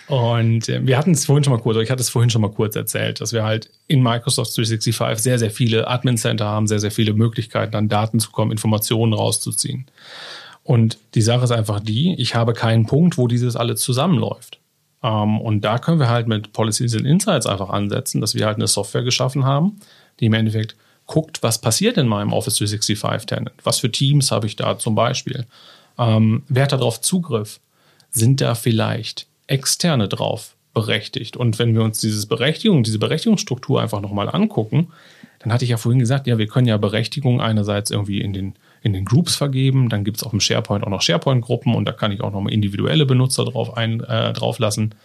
Und 0.08 0.67
äh, 0.67 0.86
wir 0.86 0.97
hatten 0.97 1.12
es 1.12 1.26
vorhin 1.26 1.43
schon 1.43 1.54
mal 1.54 1.62
kurz, 1.62 1.78
ich 1.78 1.89
hatte 1.89 2.02
es 2.02 2.10
vorhin 2.10 2.30
schon 2.30 2.41
mal 2.41 2.52
kurz 2.52 2.76
erzählt, 2.76 3.21
dass 3.21 3.34
wir 3.34 3.43
halt 3.43 3.69
in 3.88 4.04
Microsoft 4.04 4.56
365 4.58 5.24
sehr, 5.24 5.39
sehr 5.39 5.52
viele 5.52 5.88
Admin 5.88 6.17
Center 6.17 6.45
haben, 6.45 6.67
sehr, 6.67 6.80
sehr 6.80 6.91
viele 6.91 7.13
Möglichkeiten, 7.13 7.76
an 7.76 7.88
Daten 7.88 8.19
zu 8.19 8.30
kommen, 8.32 8.52
Informationen 8.52 9.13
rauszuziehen. 9.13 9.86
Und 10.63 10.97
die 11.15 11.21
Sache 11.21 11.45
ist 11.45 11.52
einfach 11.52 11.80
die, 11.80 12.15
ich 12.15 12.36
habe 12.36 12.54
keinen 12.54 12.86
Punkt, 12.86 13.17
wo 13.17 13.28
dieses 13.28 13.56
alles 13.56 13.82
zusammenläuft. 13.82 14.61
Ähm, 15.04 15.40
und 15.42 15.62
da 15.62 15.80
können 15.80 16.00
wir 16.00 16.10
halt 16.10 16.28
mit 16.28 16.54
Policies 16.54 16.96
and 16.96 17.06
Insights 17.06 17.46
einfach 17.46 17.70
ansetzen, 17.70 18.22
dass 18.22 18.36
wir 18.36 18.46
halt 18.46 18.58
eine 18.58 18.68
Software 18.68 19.04
geschaffen 19.04 19.46
haben, 19.46 19.80
die 20.20 20.26
im 20.26 20.34
Endeffekt 20.34 20.76
guckt, 21.08 21.44
was 21.44 21.60
passiert 21.60 21.98
in 21.98 22.08
meinem 22.08 22.34
Office 22.34 22.58
365 22.58 23.26
Tenant? 23.26 23.52
Was 23.64 23.80
für 23.80 23.92
Teams 23.92 24.32
habe 24.32 24.48
ich 24.48 24.56
da 24.56 24.78
zum 24.78 24.96
Beispiel? 24.96 25.46
Ähm, 25.98 26.44
wer 26.48 26.64
hat 26.64 26.72
darauf 26.72 27.02
Zugriff? 27.02 27.60
Sind 28.12 28.42
da 28.42 28.56
vielleicht 28.56 29.28
Externe 29.48 30.08
drauf 30.08 30.56
berechtigt? 30.74 31.36
Und 31.36 31.60
wenn 31.60 31.76
wir 31.76 31.84
uns 31.84 32.00
dieses 32.00 32.26
Berechtigung, 32.26 32.84
diese 32.84 33.00
Berechtigungsstruktur 33.00 33.82
einfach 33.82 34.02
nochmal 34.02 34.30
angucken, 34.30 34.92
dann 35.40 35.52
hatte 35.52 35.66
ich 35.66 35.72
ja 35.72 35.78
vorhin 35.78 36.00
gesagt, 36.00 36.28
ja, 36.28 36.38
wir 36.38 36.48
können 36.48 36.68
ja 36.68 36.78
Berechtigung 36.78 37.42
einerseits 37.42 37.92
irgendwie 37.92 38.22
in 38.22 38.34
den, 38.34 38.54
in 38.82 38.94
den 38.94 39.06
Groups 39.06 39.36
vergeben, 39.36 39.89
dann 39.89 40.04
gibt 40.04 40.17
es 40.17 40.24
auf 40.24 40.32
dem 40.32 40.39
SharePoint 40.39 40.84
auch 40.84 40.89
noch 40.89 41.02
SharePoint-Gruppen 41.02 41.76
und 41.76 41.86
da 41.86 41.91
kann 41.91 42.12
ich 42.12 42.22
auch 42.22 42.32
nochmal 42.32 42.54
individuelle 42.54 43.06
Benutzer 43.06 43.46
drauf, 43.46 43.78
ein, 43.78 44.02
äh, 44.02 44.34
drauf 44.34 44.60
lassen. 44.60 44.96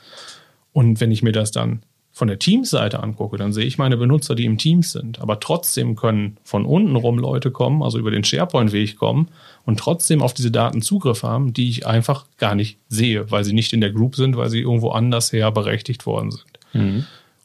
Und 0.73 1.01
wenn 1.01 1.13
ich 1.13 1.23
mir 1.23 1.33
das 1.33 1.51
dann 1.51 1.83
von 2.17 2.29
der 2.29 2.39
Teams-Seite 2.39 3.03
angucke, 3.03 3.37
dann 3.37 3.53
sehe 3.53 3.67
ich 3.67 3.77
meine 3.77 3.99
Benutzer, 3.99 4.35
die 4.35 4.47
im 4.47 4.57
Teams 4.57 4.93
sind. 4.93 5.21
Aber 5.21 5.39
trotzdem 5.39 5.97
können 5.97 6.39
von 6.45 6.65
unten 6.65 6.97
rum 6.97 7.19
Leute 7.19 7.51
kommen, 7.51 7.83
also 7.83 7.99
über 7.99 8.11
den 8.11 8.25
SharePoint-Weg 8.25 8.97
kommen 8.97 9.29
und 9.67 9.79
trotzdem 9.79 10.23
auf 10.23 10.33
diese 10.33 10.51
Daten 10.51 10.81
Zugriff 10.81 11.23
haben, 11.23 11.53
die 11.53 11.69
ich 11.69 11.87
einfach 11.87 12.25
gar 12.39 12.55
nicht 12.55 12.79
sehe, 12.89 13.31
weil 13.31 13.45
sie 13.45 13.53
nicht 13.53 13.75
in 13.75 13.83
der 13.83 13.91
Group 13.93 14.17
sind, 14.17 14.39
weil 14.39 14.49
sie 14.49 14.61
irgendwo 14.61 14.91
anders 14.91 15.31
her 15.31 15.51
berechtigt 15.51 16.07
worden 16.07 16.31
sind. 16.31 16.59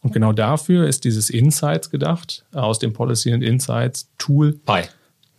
Und 0.03 0.13
genau 0.13 0.31
dafür 0.31 0.87
ist 0.87 1.03
dieses 1.03 1.29
Insights 1.29 1.89
gedacht, 1.89 2.45
aus 2.53 2.79
dem 2.79 2.93
Policy 2.93 3.33
and 3.33 3.43
Insights 3.43 4.09
Tool 4.17 4.53
Pi. 4.53 4.83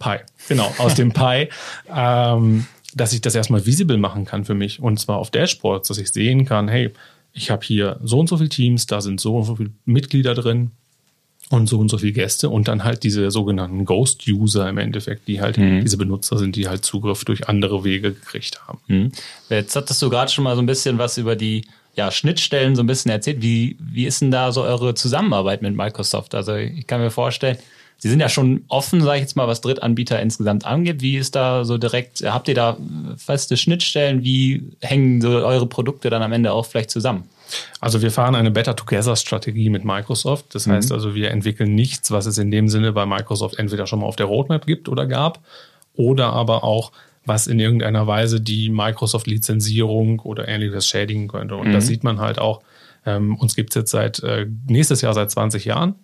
Pi, 0.03 0.19
genau, 0.49 0.73
aus 0.79 0.95
dem 0.95 1.13
Pi, 1.13 1.49
ähm, 1.95 2.67
dass 2.95 3.13
ich 3.13 3.21
das 3.21 3.35
erstmal 3.35 3.65
visible 3.65 3.97
machen 3.97 4.25
kann 4.25 4.45
für 4.45 4.55
mich 4.55 4.81
und 4.81 4.99
zwar 4.99 5.19
auf 5.19 5.31
Dashboards, 5.31 5.89
dass 5.89 5.99
ich 5.99 6.11
sehen 6.11 6.45
kann, 6.45 6.69
hey, 6.69 6.91
ich 7.33 7.51
habe 7.51 7.65
hier 7.65 7.99
so 8.03 8.19
und 8.19 8.29
so 8.29 8.37
viele 8.37 8.51
Teams, 8.51 8.87
da 8.87 9.01
sind 9.01 9.21
so 9.21 9.37
und 9.37 9.45
so 9.45 9.57
viele 9.57 9.71
Mitglieder 9.85 10.35
drin 10.35 10.73
und 11.51 11.67
so 11.67 11.79
und 11.79 11.91
so 11.91 11.99
viele 11.99 12.13
Gäste 12.13 12.49
und 12.49 12.69
dann 12.69 12.85
halt 12.85 13.03
diese 13.03 13.31
sogenannten 13.31 13.85
Ghost-User 13.85 14.69
im 14.69 14.79
Endeffekt, 14.79 15.29
die 15.29 15.41
halt 15.41 15.57
diese 15.57 15.97
Benutzer 15.97 16.39
sind, 16.39 16.57
die 16.57 16.69
halt 16.69 16.85
Zugriff 16.85 17.25
durch 17.25 17.49
andere 17.49 17.85
Wege 17.85 18.13
gekriegt 18.13 18.67
haben. 18.67 18.81
Mhm. 18.87 19.13
Jetzt 19.49 19.77
hattest 19.77 20.01
du 20.01 20.11
gerade 20.11 20.31
schon 20.31 20.45
mal 20.45 20.57
so 20.57 20.63
ein 20.63 20.67
bisschen 20.67 20.99
was 20.99 21.19
über 21.19 21.37
die 21.37 21.65
ja, 21.95 22.11
Schnittstellen 22.11 22.75
so 22.75 22.83
ein 22.83 22.87
bisschen 22.87 23.11
erzählt. 23.11 23.43
Wie, 23.43 23.77
wie 23.79 24.07
ist 24.07 24.23
denn 24.23 24.31
da 24.31 24.51
so 24.51 24.63
eure 24.63 24.95
Zusammenarbeit 24.95 25.63
mit 25.63 25.77
Microsoft? 25.77 26.35
Also 26.35 26.55
ich 26.55 26.87
kann 26.87 27.01
mir 27.01 27.11
vorstellen, 27.11 27.59
Sie 28.03 28.09
sind 28.09 28.19
ja 28.19 28.29
schon 28.29 28.65
offen, 28.67 29.01
sage 29.01 29.19
ich 29.19 29.23
jetzt 29.23 29.37
mal, 29.37 29.47
was 29.47 29.61
Drittanbieter 29.61 30.21
insgesamt 30.21 30.67
angeht. 30.67 31.03
Wie 31.03 31.17
ist 31.19 31.37
da 31.37 31.65
so 31.65 31.79
direkt, 31.79 32.21
habt 32.23 32.49
ihr 32.49 32.55
da 32.57 32.77
feste 33.17 33.57
Schnittstellen? 33.57 34.25
Wie 34.25 34.73
hängen 34.81 35.21
so 35.21 35.29
eure 35.29 35.69
Produkte 35.69 36.11
dann 36.11 36.21
am 36.21 36.33
Ende 36.33 36.53
auch 36.53 36.67
vielleicht 36.67 36.91
zusammen? 36.91 37.29
Also 37.79 38.03
wir 38.03 38.11
fahren 38.11 38.35
eine 38.35 38.51
Better 38.51 38.75
Together 38.75 39.15
Strategie 39.15 39.71
mit 39.71 39.85
Microsoft. 39.85 40.53
Das 40.53 40.67
mhm. 40.67 40.73
heißt 40.73 40.91
also, 40.91 41.15
wir 41.15 41.31
entwickeln 41.31 41.77
nichts, 41.77 42.11
was 42.11 42.27
es 42.27 42.39
in 42.39 42.51
dem 42.51 42.69
Sinne 42.69 42.91
bei 42.91 43.07
Microsoft 43.07 43.57
entweder 43.61 43.87
schon 43.87 44.01
mal 44.01 44.07
auf 44.07 44.17
der 44.17 44.27
Roadmap 44.27 44.67
gibt 44.67 44.89
oder 44.89 45.07
gab, 45.07 45.39
oder 45.95 46.33
aber 46.33 46.65
auch 46.65 46.91
was 47.25 47.47
in 47.47 47.61
irgendeiner 47.61 48.09
Weise 48.09 48.41
die 48.41 48.69
Microsoft-Lizenzierung 48.69 50.19
oder 50.19 50.49
ähnliches 50.49 50.89
schädigen 50.89 51.29
könnte. 51.29 51.55
Und 51.55 51.69
mhm. 51.69 51.73
das 51.73 51.87
sieht 51.87 52.03
man 52.03 52.19
halt 52.19 52.41
auch. 52.41 52.63
Ähm, 53.07 53.37
uns 53.37 53.55
gibt 53.55 53.71
es 53.71 53.77
jetzt 53.77 53.93
seit 53.93 54.19
äh, 54.25 54.49
nächstes 54.67 55.03
Jahr 55.03 55.15
seit 55.15 55.31
20 55.31 55.67
Jahren. 55.67 55.95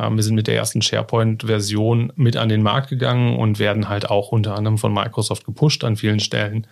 Ähm, 0.00 0.16
wir 0.16 0.22
sind 0.22 0.34
mit 0.34 0.46
der 0.46 0.56
ersten 0.56 0.82
SharePoint-Version 0.82 2.12
mit 2.16 2.36
an 2.36 2.48
den 2.48 2.62
Markt 2.62 2.88
gegangen 2.88 3.36
und 3.36 3.58
werden 3.58 3.88
halt 3.88 4.10
auch 4.10 4.32
unter 4.32 4.56
anderem 4.56 4.78
von 4.78 4.94
Microsoft 4.94 5.44
gepusht 5.44 5.84
an 5.84 5.96
vielen 5.96 6.20
Stellen. 6.20 6.66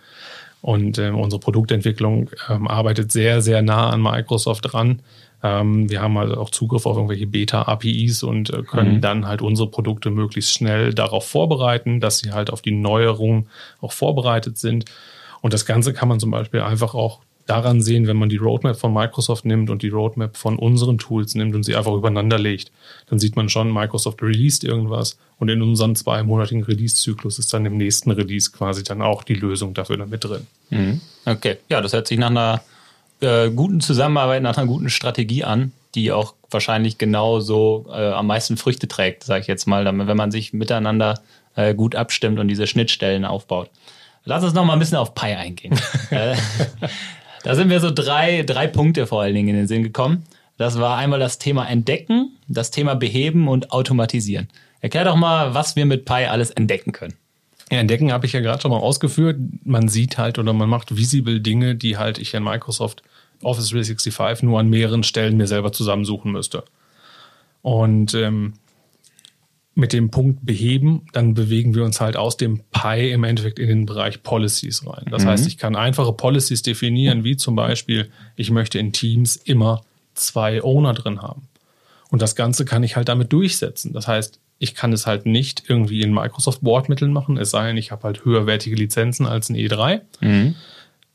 Und 0.61 0.97
äh, 0.97 1.09
unsere 1.09 1.39
Produktentwicklung 1.39 2.29
ähm, 2.49 2.67
arbeitet 2.67 3.11
sehr, 3.11 3.41
sehr 3.41 3.61
nah 3.61 3.89
an 3.89 4.01
Microsoft 4.01 4.73
dran. 4.73 5.01
Ähm, 5.41 5.89
wir 5.89 6.01
haben 6.01 6.17
also 6.17 6.35
auch 6.35 6.49
Zugriff 6.49 6.85
auf 6.85 6.97
irgendwelche 6.97 7.27
Beta-APIs 7.27 8.23
und 8.23 8.49
äh, 8.49 8.63
können 8.63 8.95
mhm. 8.95 9.01
dann 9.01 9.27
halt 9.27 9.41
unsere 9.41 9.69
Produkte 9.69 10.09
möglichst 10.09 10.53
schnell 10.53 10.93
darauf 10.93 11.25
vorbereiten, 11.25 12.01
dass 12.01 12.19
sie 12.19 12.31
halt 12.31 12.51
auf 12.51 12.61
die 12.61 12.71
Neuerung 12.71 13.47
auch 13.79 13.93
vorbereitet 13.93 14.57
sind. 14.57 14.85
Und 15.41 15.53
das 15.53 15.65
Ganze 15.65 15.93
kann 15.93 16.09
man 16.09 16.19
zum 16.19 16.31
Beispiel 16.31 16.59
einfach 16.59 16.93
auch 16.93 17.21
daran 17.49 17.81
sehen, 17.81 18.07
wenn 18.07 18.17
man 18.17 18.29
die 18.29 18.37
Roadmap 18.37 18.77
von 18.77 18.93
Microsoft 18.93 19.45
nimmt 19.45 19.69
und 19.69 19.81
die 19.81 19.89
Roadmap 19.89 20.37
von 20.37 20.57
unseren 20.57 20.97
Tools 20.97 21.35
nimmt 21.35 21.55
und 21.55 21.63
sie 21.63 21.75
einfach 21.75 21.93
übereinander 21.93 22.37
legt. 22.37 22.71
Dann 23.09 23.19
sieht 23.19 23.35
man 23.35 23.49
schon, 23.49 23.73
Microsoft 23.73 24.21
released 24.21 24.63
irgendwas 24.63 25.17
und 25.39 25.49
in 25.49 25.61
unserem 25.61 25.95
zweimonatigen 25.95 26.63
Release-Zyklus 26.63 27.39
ist 27.39 27.53
dann 27.53 27.65
im 27.65 27.77
nächsten 27.77 28.11
Release 28.11 28.51
quasi 28.51 28.83
dann 28.83 29.01
auch 29.01 29.23
die 29.23 29.33
Lösung 29.33 29.73
dafür 29.73 29.97
damit 29.97 30.23
drin. 30.23 30.47
Mhm. 30.69 31.01
Okay, 31.25 31.57
ja, 31.69 31.81
das 31.81 31.93
hört 31.93 32.07
sich 32.07 32.19
nach 32.19 32.29
einer 32.29 32.61
äh, 33.21 33.49
guten 33.49 33.81
Zusammenarbeit, 33.81 34.43
nach 34.43 34.57
einer 34.57 34.67
guten 34.67 34.89
Strategie 34.89 35.43
an, 35.43 35.71
die 35.95 36.11
auch 36.11 36.35
wahrscheinlich 36.51 36.97
genauso 36.97 37.87
äh, 37.89 38.11
am 38.11 38.27
meisten 38.27 38.57
Früchte 38.57 38.87
trägt, 38.87 39.23
sage 39.23 39.41
ich 39.41 39.47
jetzt 39.47 39.65
mal, 39.65 39.85
wenn 39.85 40.17
man 40.17 40.31
sich 40.31 40.53
miteinander 40.53 41.21
äh, 41.55 41.73
gut 41.73 41.95
abstimmt 41.95 42.39
und 42.39 42.47
diese 42.47 42.67
Schnittstellen 42.67 43.25
aufbaut. 43.25 43.69
Lass 44.25 44.43
uns 44.43 44.53
noch 44.53 44.65
mal 44.65 44.73
ein 44.73 44.79
bisschen 44.79 44.97
auf 44.97 45.15
Pi 45.15 45.33
eingehen. 45.33 45.79
Da 47.43 47.55
sind 47.55 47.67
mir 47.69 47.79
so 47.79 47.91
drei, 47.91 48.43
drei 48.43 48.67
Punkte 48.67 49.07
vor 49.07 49.21
allen 49.21 49.35
Dingen 49.35 49.49
in 49.49 49.55
den 49.55 49.67
Sinn 49.67 49.83
gekommen. 49.83 50.23
Das 50.57 50.79
war 50.79 50.97
einmal 50.97 51.19
das 51.19 51.39
Thema 51.39 51.65
Entdecken, 51.67 52.37
das 52.47 52.71
Thema 52.71 52.95
Beheben 52.95 53.47
und 53.47 53.71
Automatisieren. 53.71 54.49
Erklär 54.81 55.05
doch 55.05 55.15
mal, 55.15 55.53
was 55.53 55.75
wir 55.75 55.85
mit 55.85 56.05
Pi 56.05 56.25
alles 56.25 56.51
entdecken 56.51 56.91
können. 56.91 57.13
Ja, 57.71 57.77
entdecken 57.79 58.11
habe 58.11 58.25
ich 58.25 58.33
ja 58.33 58.41
gerade 58.41 58.61
schon 58.61 58.71
mal 58.71 58.77
ausgeführt. 58.77 59.37
Man 59.63 59.87
sieht 59.87 60.17
halt 60.17 60.39
oder 60.39 60.53
man 60.53 60.69
macht 60.69 60.97
visible 60.97 61.39
Dinge, 61.39 61.75
die 61.75 61.97
halt 61.97 62.17
ich 62.17 62.33
in 62.33 62.43
Microsoft 62.43 63.03
Office 63.41 63.69
365 63.69 64.43
nur 64.43 64.59
an 64.59 64.69
mehreren 64.69 65.03
Stellen 65.03 65.37
mir 65.37 65.47
selber 65.47 65.71
zusammensuchen 65.71 66.31
müsste. 66.31 66.63
Und 67.61 68.13
ähm, 68.13 68.53
mit 69.75 69.93
dem 69.93 70.11
Punkt 70.11 70.45
beheben, 70.45 71.05
dann 71.13 71.33
bewegen 71.33 71.73
wir 71.73 71.83
uns 71.83 72.01
halt 72.01 72.17
aus 72.17 72.37
dem 72.37 72.61
Pi 72.71 73.11
im 73.11 73.23
Endeffekt 73.23 73.59
in 73.59 73.69
den 73.69 73.85
Bereich 73.85 74.23
Policies 74.23 74.85
rein. 74.85 75.05
Das 75.09 75.23
mhm. 75.23 75.29
heißt, 75.29 75.47
ich 75.47 75.57
kann 75.57 75.75
einfache 75.75 76.11
Policies 76.13 76.61
definieren, 76.61 77.23
wie 77.23 77.37
zum 77.37 77.55
Beispiel, 77.55 78.09
ich 78.35 78.51
möchte 78.51 78.79
in 78.79 78.91
Teams 78.91 79.35
immer 79.35 79.81
zwei 80.15 80.61
Owner 80.63 80.93
drin 80.93 81.21
haben. 81.21 81.47
Und 82.09 82.21
das 82.21 82.35
Ganze 82.35 82.65
kann 82.65 82.83
ich 82.83 82.95
halt 82.95 83.07
damit 83.07 83.31
durchsetzen. 83.31 83.93
Das 83.93 84.07
heißt, 84.07 84.39
ich 84.57 84.75
kann 84.75 84.91
es 84.91 85.07
halt 85.07 85.25
nicht 85.25 85.63
irgendwie 85.67 86.01
in 86.01 86.13
Microsoft 86.13 86.63
Word-Mitteln 86.63 87.13
machen, 87.13 87.37
es 87.37 87.51
sei 87.51 87.67
denn, 87.67 87.77
ich 87.77 87.91
habe 87.91 88.03
halt 88.03 88.25
höherwertige 88.25 88.75
Lizenzen 88.75 89.25
als 89.25 89.49
ein 89.49 89.55
E3. 89.55 90.01
Mhm. 90.19 90.55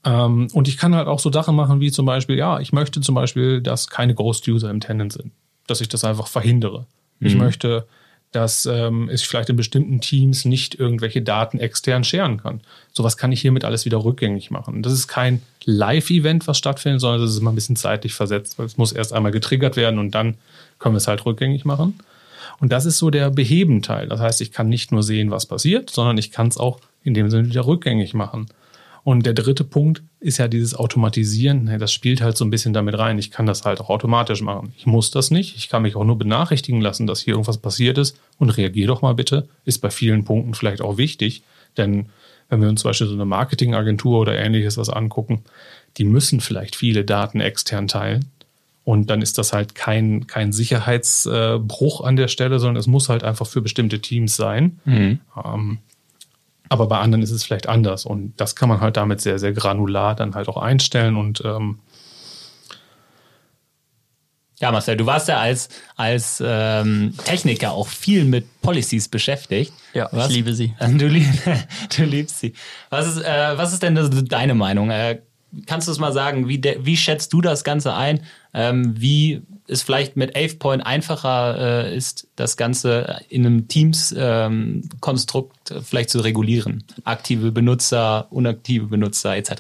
Ähm, 0.04 0.48
und 0.52 0.68
ich 0.68 0.78
kann 0.78 0.94
halt 0.94 1.08
auch 1.08 1.18
so 1.18 1.30
Sachen 1.30 1.54
machen, 1.54 1.80
wie 1.80 1.90
zum 1.90 2.06
Beispiel, 2.06 2.36
ja, 2.36 2.60
ich 2.60 2.72
möchte 2.72 3.00
zum 3.00 3.14
Beispiel, 3.14 3.60
dass 3.60 3.88
keine 3.88 4.14
Ghost-User 4.14 4.70
im 4.70 4.80
Tenant 4.80 5.12
sind. 5.12 5.32
Dass 5.66 5.80
ich 5.80 5.88
das 5.88 6.04
einfach 6.04 6.26
verhindere. 6.26 6.86
Mhm. 7.20 7.26
Ich 7.26 7.34
möchte 7.36 7.86
dass 8.34 8.66
ähm, 8.66 9.08
ich 9.12 9.26
vielleicht 9.26 9.48
in 9.48 9.56
bestimmten 9.56 10.00
Teams 10.00 10.44
nicht 10.44 10.74
irgendwelche 10.74 11.22
Daten 11.22 11.58
extern 11.58 12.02
scheren 12.02 12.38
kann. 12.42 12.60
Sowas 12.92 13.16
kann 13.16 13.30
ich 13.30 13.40
hiermit 13.40 13.64
alles 13.64 13.84
wieder 13.84 14.04
rückgängig 14.04 14.50
machen. 14.50 14.82
Das 14.82 14.92
ist 14.92 15.06
kein 15.06 15.40
Live-Event, 15.64 16.48
was 16.48 16.58
stattfindet, 16.58 17.00
sondern 17.00 17.20
das 17.20 17.30
ist 17.30 17.38
immer 17.38 17.52
ein 17.52 17.54
bisschen 17.54 17.76
zeitlich 17.76 18.14
versetzt, 18.14 18.58
weil 18.58 18.66
es 18.66 18.76
muss 18.76 18.92
erst 18.92 19.12
einmal 19.12 19.32
getriggert 19.32 19.76
werden 19.76 20.00
und 20.00 20.16
dann 20.16 20.34
können 20.78 20.94
wir 20.94 20.98
es 20.98 21.06
halt 21.06 21.24
rückgängig 21.24 21.64
machen. 21.64 21.94
Und 22.60 22.72
das 22.72 22.86
ist 22.86 22.98
so 22.98 23.10
der 23.10 23.30
Behebenteil. 23.30 24.08
Das 24.08 24.20
heißt, 24.20 24.40
ich 24.40 24.52
kann 24.52 24.68
nicht 24.68 24.90
nur 24.90 25.02
sehen, 25.02 25.30
was 25.30 25.46
passiert, 25.46 25.90
sondern 25.90 26.18
ich 26.18 26.30
kann 26.32 26.48
es 26.48 26.58
auch 26.58 26.80
in 27.04 27.14
dem 27.14 27.30
Sinne 27.30 27.48
wieder 27.48 27.66
rückgängig 27.66 28.14
machen. 28.14 28.46
Und 29.04 29.26
der 29.26 29.34
dritte 29.34 29.64
Punkt 29.64 30.02
ist 30.18 30.38
ja 30.38 30.48
dieses 30.48 30.74
Automatisieren. 30.74 31.78
Das 31.78 31.92
spielt 31.92 32.22
halt 32.22 32.38
so 32.38 32.44
ein 32.44 32.50
bisschen 32.50 32.72
damit 32.72 32.98
rein. 32.98 33.18
Ich 33.18 33.30
kann 33.30 33.44
das 33.44 33.64
halt 33.66 33.80
auch 33.80 33.90
automatisch 33.90 34.40
machen. 34.40 34.72
Ich 34.78 34.86
muss 34.86 35.10
das 35.10 35.30
nicht. 35.30 35.56
Ich 35.56 35.68
kann 35.68 35.82
mich 35.82 35.94
auch 35.94 36.04
nur 36.04 36.16
benachrichtigen 36.16 36.80
lassen, 36.80 37.06
dass 37.06 37.20
hier 37.20 37.34
irgendwas 37.34 37.58
passiert 37.58 37.98
ist 37.98 38.18
und 38.38 38.48
reagier 38.48 38.86
doch 38.86 39.02
mal 39.02 39.14
bitte. 39.14 39.46
Ist 39.66 39.80
bei 39.80 39.90
vielen 39.90 40.24
Punkten 40.24 40.54
vielleicht 40.54 40.80
auch 40.80 40.96
wichtig, 40.96 41.42
denn 41.76 42.06
wenn 42.48 42.62
wir 42.62 42.68
uns 42.68 42.80
zum 42.80 42.90
Beispiel 42.90 43.06
so 43.06 43.12
eine 43.12 43.26
Marketingagentur 43.26 44.20
oder 44.20 44.38
ähnliches 44.38 44.78
was 44.78 44.88
angucken, 44.88 45.44
die 45.98 46.04
müssen 46.04 46.40
vielleicht 46.40 46.74
viele 46.74 47.04
Daten 47.04 47.40
extern 47.40 47.88
teilen. 47.88 48.24
Und 48.84 49.08
dann 49.10 49.22
ist 49.22 49.38
das 49.38 49.52
halt 49.52 49.74
kein, 49.74 50.26
kein 50.26 50.52
Sicherheitsbruch 50.52 52.02
an 52.02 52.16
der 52.16 52.28
Stelle, 52.28 52.58
sondern 52.58 52.76
es 52.76 52.86
muss 52.86 53.08
halt 53.08 53.24
einfach 53.24 53.46
für 53.46 53.62
bestimmte 53.62 54.00
Teams 54.00 54.36
sein. 54.36 54.78
Mhm. 54.84 55.20
Ähm, 55.42 55.78
aber 56.68 56.86
bei 56.86 56.98
anderen 56.98 57.22
ist 57.22 57.30
es 57.30 57.44
vielleicht 57.44 57.68
anders. 57.68 58.06
Und 58.06 58.34
das 58.40 58.56
kann 58.56 58.68
man 58.68 58.80
halt 58.80 58.96
damit 58.96 59.20
sehr, 59.20 59.38
sehr 59.38 59.52
granular 59.52 60.14
dann 60.14 60.34
halt 60.34 60.48
auch 60.48 60.56
einstellen 60.56 61.16
und 61.16 61.42
ähm 61.44 61.80
ja, 64.60 64.70
Marcel, 64.70 64.96
du 64.96 65.04
warst 65.04 65.28
ja 65.28 65.38
als, 65.40 65.68
als 65.96 66.42
ähm, 66.44 67.12
Techniker 67.24 67.72
auch 67.72 67.88
viel 67.88 68.24
mit 68.24 68.46
Policies 68.62 69.08
beschäftigt. 69.08 69.72
Ja, 69.94 70.08
was? 70.12 70.28
ich 70.28 70.36
liebe 70.36 70.54
sie. 70.54 70.74
Du, 70.80 71.08
lieb, 71.08 71.26
du 71.96 72.04
liebst 72.04 72.38
sie. 72.40 72.54
Was 72.88 73.06
ist, 73.08 73.22
äh, 73.22 73.58
was 73.58 73.72
ist 73.72 73.82
denn 73.82 73.96
deine 74.28 74.54
Meinung? 74.54 74.90
Äh, 74.90 75.20
kannst 75.66 75.88
du 75.88 75.92
es 75.92 75.98
mal 75.98 76.12
sagen, 76.12 76.48
wie, 76.48 76.58
de, 76.58 76.78
wie 76.80 76.96
schätzt 76.96 77.32
du 77.32 77.40
das 77.40 77.64
Ganze 77.64 77.94
ein? 77.94 78.20
Ähm, 78.52 78.94
wie 78.96 79.42
es 79.66 79.82
vielleicht 79.82 80.16
mit 80.16 80.36
AvePoint 80.36 80.84
einfacher 80.84 81.86
äh, 81.86 81.96
ist, 81.96 82.28
das 82.36 82.58
Ganze 82.58 83.20
in 83.30 83.46
einem 83.46 83.66
Teams-Konstrukt 83.66 85.70
ähm, 85.70 85.82
vielleicht 85.82 86.10
zu 86.10 86.20
regulieren. 86.20 86.84
Aktive 87.04 87.50
Benutzer, 87.50 88.26
unaktive 88.30 88.86
Benutzer 88.86 89.36
etc. 89.36 89.52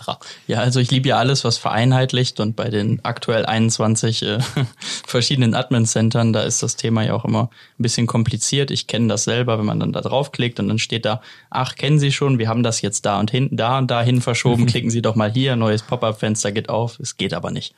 Ja, 0.46 0.58
also 0.58 0.80
ich 0.80 0.90
liebe 0.90 1.08
ja 1.08 1.16
alles, 1.16 1.44
was 1.44 1.56
vereinheitlicht 1.56 2.38
und 2.40 2.54
bei 2.54 2.68
den 2.68 3.02
aktuell 3.02 3.46
21 3.46 4.22
äh, 4.24 4.38
verschiedenen 5.06 5.54
Admin-Centern, 5.54 6.34
da 6.34 6.42
ist 6.42 6.62
das 6.62 6.76
Thema 6.76 7.02
ja 7.02 7.14
auch 7.14 7.24
immer 7.24 7.48
ein 7.78 7.82
bisschen 7.82 8.06
kompliziert. 8.06 8.70
Ich 8.70 8.86
kenne 8.86 9.08
das 9.08 9.24
selber, 9.24 9.58
wenn 9.58 9.66
man 9.66 9.80
dann 9.80 9.92
da 9.92 10.02
draufklickt 10.02 10.60
und 10.60 10.68
dann 10.68 10.78
steht 10.78 11.06
da, 11.06 11.22
ach, 11.48 11.76
kennen 11.76 11.98
Sie 11.98 12.12
schon, 12.12 12.38
wir 12.38 12.48
haben 12.48 12.62
das 12.62 12.82
jetzt 12.82 13.06
da 13.06 13.18
und 13.18 13.30
hinten, 13.30 13.56
da 13.56 13.78
und 13.78 13.90
dahin 13.90 14.20
verschoben, 14.20 14.66
klicken 14.66 14.90
Sie 14.90 15.00
doch 15.00 15.14
mal 15.14 15.32
hier, 15.32 15.56
neues 15.56 15.82
Pop-up-Fenster 15.82 16.52
geht 16.52 16.68
auf, 16.68 17.00
es 17.00 17.16
geht 17.16 17.32
aber 17.32 17.50
nicht. 17.50 17.74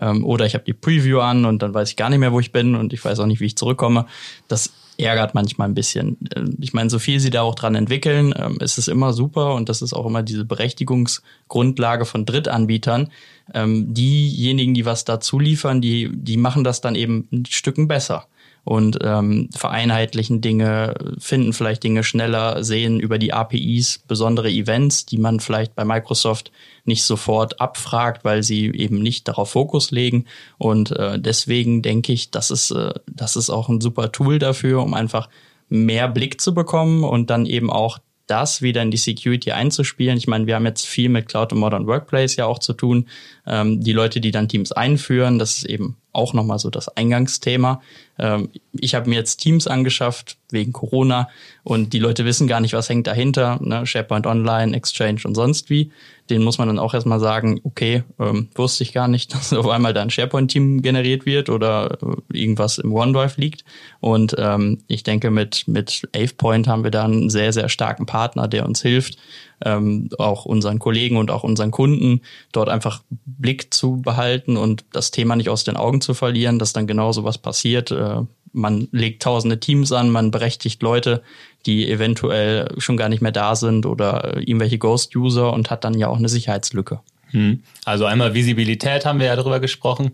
Ähm, 0.00 0.24
oder 0.24 0.46
ich 0.46 0.54
habe 0.54 0.64
die 0.64 0.72
Preview 0.72 1.20
an 1.20 1.44
und 1.44 1.62
dann 1.62 1.74
weiß 1.74 1.90
ich 1.90 1.96
gar 1.96 2.10
nicht 2.10 2.18
mehr, 2.18 2.32
wo 2.32 2.40
ich 2.40 2.52
bin 2.52 2.74
und 2.74 2.92
ich 2.92 3.04
weiß 3.04 3.18
auch 3.20 3.26
nicht, 3.26 3.40
wie 3.40 3.46
ich 3.46 3.56
zurückkomme. 3.56 4.06
Das 4.48 4.72
ärgert 4.98 5.34
manchmal 5.34 5.68
ein 5.68 5.74
bisschen. 5.74 6.18
Äh, 6.34 6.44
ich 6.60 6.72
meine, 6.72 6.90
so 6.90 6.98
viel 6.98 7.20
sie 7.20 7.30
da 7.30 7.42
auch 7.42 7.54
dran 7.54 7.74
entwickeln, 7.74 8.34
ähm, 8.36 8.58
ist 8.60 8.78
es 8.78 8.88
immer 8.88 9.12
super 9.12 9.54
und 9.54 9.68
das 9.68 9.82
ist 9.82 9.92
auch 9.92 10.06
immer 10.06 10.22
diese 10.22 10.44
Berechtigungsgrundlage 10.44 12.04
von 12.04 12.26
Drittanbietern. 12.26 13.10
Ähm, 13.54 13.92
diejenigen, 13.92 14.74
die 14.74 14.84
was 14.84 15.04
dazu 15.04 15.38
liefern, 15.38 15.80
die, 15.80 16.10
die 16.12 16.36
machen 16.36 16.64
das 16.64 16.80
dann 16.80 16.94
eben 16.94 17.28
ein 17.32 17.46
Stücken 17.46 17.88
besser 17.88 18.26
und 18.64 18.98
ähm, 19.02 19.48
vereinheitlichen 19.54 20.40
Dinge, 20.40 20.94
finden 21.18 21.52
vielleicht 21.52 21.82
Dinge 21.82 22.04
schneller, 22.04 22.62
sehen 22.62 23.00
über 23.00 23.18
die 23.18 23.32
APIs 23.32 24.00
besondere 24.06 24.50
Events, 24.50 25.06
die 25.06 25.18
man 25.18 25.40
vielleicht 25.40 25.74
bei 25.74 25.84
Microsoft 25.84 26.52
nicht 26.84 27.02
sofort 27.04 27.60
abfragt, 27.60 28.24
weil 28.24 28.42
sie 28.42 28.66
eben 28.66 29.00
nicht 29.00 29.28
darauf 29.28 29.50
Fokus 29.50 29.90
legen. 29.90 30.26
Und 30.58 30.92
äh, 30.92 31.18
deswegen 31.18 31.82
denke 31.82 32.12
ich, 32.12 32.30
das 32.30 32.50
ist, 32.50 32.70
äh, 32.70 32.92
das 33.06 33.36
ist 33.36 33.50
auch 33.50 33.68
ein 33.68 33.80
super 33.80 34.12
Tool 34.12 34.38
dafür, 34.38 34.82
um 34.82 34.94
einfach 34.94 35.28
mehr 35.68 36.08
Blick 36.08 36.40
zu 36.40 36.54
bekommen 36.54 37.04
und 37.04 37.30
dann 37.30 37.46
eben 37.46 37.70
auch 37.70 37.98
das 38.26 38.62
wieder 38.62 38.82
in 38.82 38.90
die 38.90 38.96
Security 38.96 39.50
einzuspielen. 39.52 40.16
Ich 40.16 40.28
meine, 40.28 40.46
wir 40.46 40.54
haben 40.54 40.66
jetzt 40.66 40.86
viel 40.86 41.08
mit 41.08 41.28
Cloud 41.28 41.52
und 41.52 41.58
Modern 41.58 41.86
Workplace 41.86 42.36
ja 42.36 42.46
auch 42.46 42.60
zu 42.60 42.74
tun. 42.74 43.08
Ähm, 43.46 43.80
die 43.80 43.92
Leute, 43.92 44.20
die 44.20 44.30
dann 44.30 44.48
Teams 44.48 44.70
einführen, 44.70 45.38
das 45.38 45.58
ist 45.58 45.64
eben 45.64 45.96
auch 46.12 46.34
nochmal 46.34 46.58
so 46.58 46.70
das 46.70 46.88
Eingangsthema. 46.96 47.80
Ähm, 48.18 48.50
ich 48.72 48.94
habe 48.94 49.08
mir 49.08 49.16
jetzt 49.16 49.36
Teams 49.36 49.66
angeschafft 49.66 50.36
wegen 50.50 50.72
Corona 50.72 51.28
und 51.62 51.92
die 51.92 51.98
Leute 51.98 52.24
wissen 52.24 52.48
gar 52.48 52.60
nicht, 52.60 52.74
was 52.74 52.88
hängt 52.88 53.06
dahinter. 53.06 53.58
Ne? 53.62 53.86
SharePoint 53.86 54.26
Online, 54.26 54.76
Exchange 54.76 55.20
und 55.24 55.34
sonst 55.34 55.70
wie. 55.70 55.90
Den 56.28 56.42
muss 56.42 56.58
man 56.58 56.68
dann 56.68 56.78
auch 56.78 56.94
erstmal 56.94 57.20
sagen, 57.20 57.60
okay, 57.64 58.04
ähm, 58.18 58.48
wusste 58.54 58.82
ich 58.84 58.92
gar 58.92 59.08
nicht, 59.08 59.34
dass 59.34 59.52
auf 59.52 59.68
einmal 59.68 59.94
da 59.94 60.02
ein 60.02 60.10
SharePoint-Team 60.10 60.82
generiert 60.82 61.26
wird 61.26 61.48
oder 61.48 61.98
äh, 62.02 62.38
irgendwas 62.38 62.78
im 62.78 62.92
OneDrive 62.92 63.36
liegt. 63.36 63.64
Und 64.00 64.34
ähm, 64.38 64.78
ich 64.86 65.02
denke, 65.02 65.30
mit, 65.30 65.66
mit 65.66 66.08
AvePoint 66.14 66.68
haben 66.68 66.84
wir 66.84 66.90
da 66.90 67.04
einen 67.04 67.30
sehr, 67.30 67.52
sehr 67.52 67.68
starken 67.68 68.06
Partner, 68.06 68.48
der 68.48 68.66
uns 68.66 68.82
hilft, 68.82 69.16
ähm, 69.64 70.08
auch 70.18 70.44
unseren 70.44 70.78
Kollegen 70.78 71.16
und 71.16 71.30
auch 71.30 71.44
unseren 71.44 71.70
Kunden 71.70 72.22
dort 72.52 72.68
einfach 72.68 73.02
Blick 73.24 73.72
zu 73.72 74.00
behalten 74.00 74.56
und 74.56 74.84
das 74.92 75.10
Thema 75.10 75.36
nicht 75.36 75.48
aus 75.48 75.64
den 75.64 75.76
Augen 75.76 76.00
zu 76.00 76.14
verlieren, 76.14 76.58
dass 76.58 76.72
dann 76.72 76.86
genau 76.86 77.12
so 77.12 77.24
was 77.24 77.38
passiert. 77.38 77.90
Äh, 77.90 78.22
man 78.52 78.88
legt 78.90 79.22
tausende 79.22 79.60
Teams 79.60 79.92
an, 79.92 80.10
man 80.10 80.30
berechtigt 80.30 80.82
Leute, 80.82 81.22
die 81.66 81.90
eventuell 81.90 82.68
schon 82.78 82.96
gar 82.96 83.08
nicht 83.08 83.22
mehr 83.22 83.32
da 83.32 83.54
sind 83.54 83.86
oder 83.86 84.38
irgendwelche 84.38 84.78
Ghost-User 84.78 85.52
und 85.52 85.70
hat 85.70 85.84
dann 85.84 85.98
ja 85.98 86.08
auch 86.08 86.18
eine 86.18 86.28
Sicherheitslücke. 86.28 87.00
Hm. 87.30 87.62
Also 87.84 88.06
einmal 88.06 88.34
Visibilität 88.34 89.06
haben 89.06 89.20
wir 89.20 89.26
ja 89.26 89.36
darüber 89.36 89.60
gesprochen, 89.60 90.10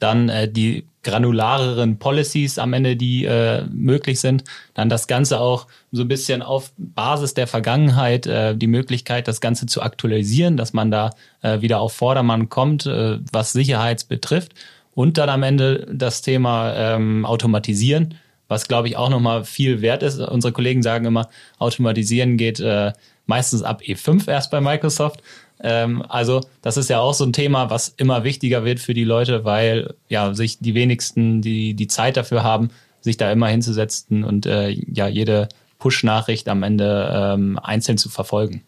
dann 0.00 0.28
äh, 0.28 0.50
die 0.50 0.84
granulareren 1.02 1.98
Policies 1.98 2.58
am 2.58 2.72
Ende, 2.72 2.96
die 2.96 3.24
äh, 3.24 3.64
möglich 3.72 4.20
sind, 4.20 4.44
dann 4.74 4.88
das 4.88 5.06
Ganze 5.06 5.40
auch 5.40 5.66
so 5.92 6.02
ein 6.02 6.08
bisschen 6.08 6.42
auf 6.42 6.72
Basis 6.76 7.32
der 7.32 7.46
Vergangenheit, 7.46 8.26
äh, 8.26 8.54
die 8.54 8.66
Möglichkeit, 8.66 9.28
das 9.28 9.40
Ganze 9.40 9.66
zu 9.66 9.82
aktualisieren, 9.82 10.56
dass 10.56 10.72
man 10.72 10.90
da 10.90 11.10
äh, 11.42 11.62
wieder 11.62 11.80
auf 11.80 11.94
Vordermann 11.94 12.48
kommt, 12.48 12.86
äh, 12.86 13.18
was 13.32 13.52
Sicherheit 13.52 14.08
betrifft 14.08 14.54
und 14.94 15.16
dann 15.16 15.30
am 15.30 15.42
Ende 15.42 15.86
das 15.90 16.20
Thema 16.20 16.74
ähm, 16.74 17.24
Automatisieren, 17.24 18.14
was 18.48 18.68
glaube 18.68 18.88
ich 18.88 18.96
auch 18.96 19.08
nochmal 19.08 19.44
viel 19.44 19.80
wert 19.80 20.02
ist. 20.02 20.18
Unsere 20.18 20.52
Kollegen 20.52 20.82
sagen 20.82 21.06
immer, 21.06 21.30
Automatisieren 21.58 22.36
geht 22.36 22.60
äh, 22.60 22.92
meistens 23.26 23.62
ab 23.62 23.80
E5 23.80 24.28
erst 24.28 24.50
bei 24.50 24.60
Microsoft. 24.60 25.22
Ähm, 25.62 26.02
also 26.08 26.40
das 26.62 26.76
ist 26.76 26.90
ja 26.90 27.00
auch 27.00 27.14
so 27.14 27.24
ein 27.24 27.32
Thema, 27.32 27.70
was 27.70 27.88
immer 27.88 28.24
wichtiger 28.24 28.64
wird 28.64 28.80
für 28.80 28.94
die 28.94 29.04
Leute, 29.04 29.44
weil 29.44 29.94
ja 30.08 30.34
sich 30.34 30.58
die 30.58 30.74
wenigsten 30.74 31.42
die, 31.42 31.74
die 31.74 31.88
Zeit 31.88 32.16
dafür 32.16 32.42
haben, 32.42 32.70
sich 33.00 33.16
da 33.16 33.30
immer 33.30 33.48
hinzusetzen 33.48 34.24
und 34.24 34.46
äh, 34.46 34.70
ja 34.70 35.08
jede 35.08 35.48
Push-Nachricht 35.78 36.48
am 36.48 36.62
Ende 36.62 37.10
ähm, 37.12 37.58
einzeln 37.62 37.98
zu 37.98 38.08
verfolgen. 38.08 38.62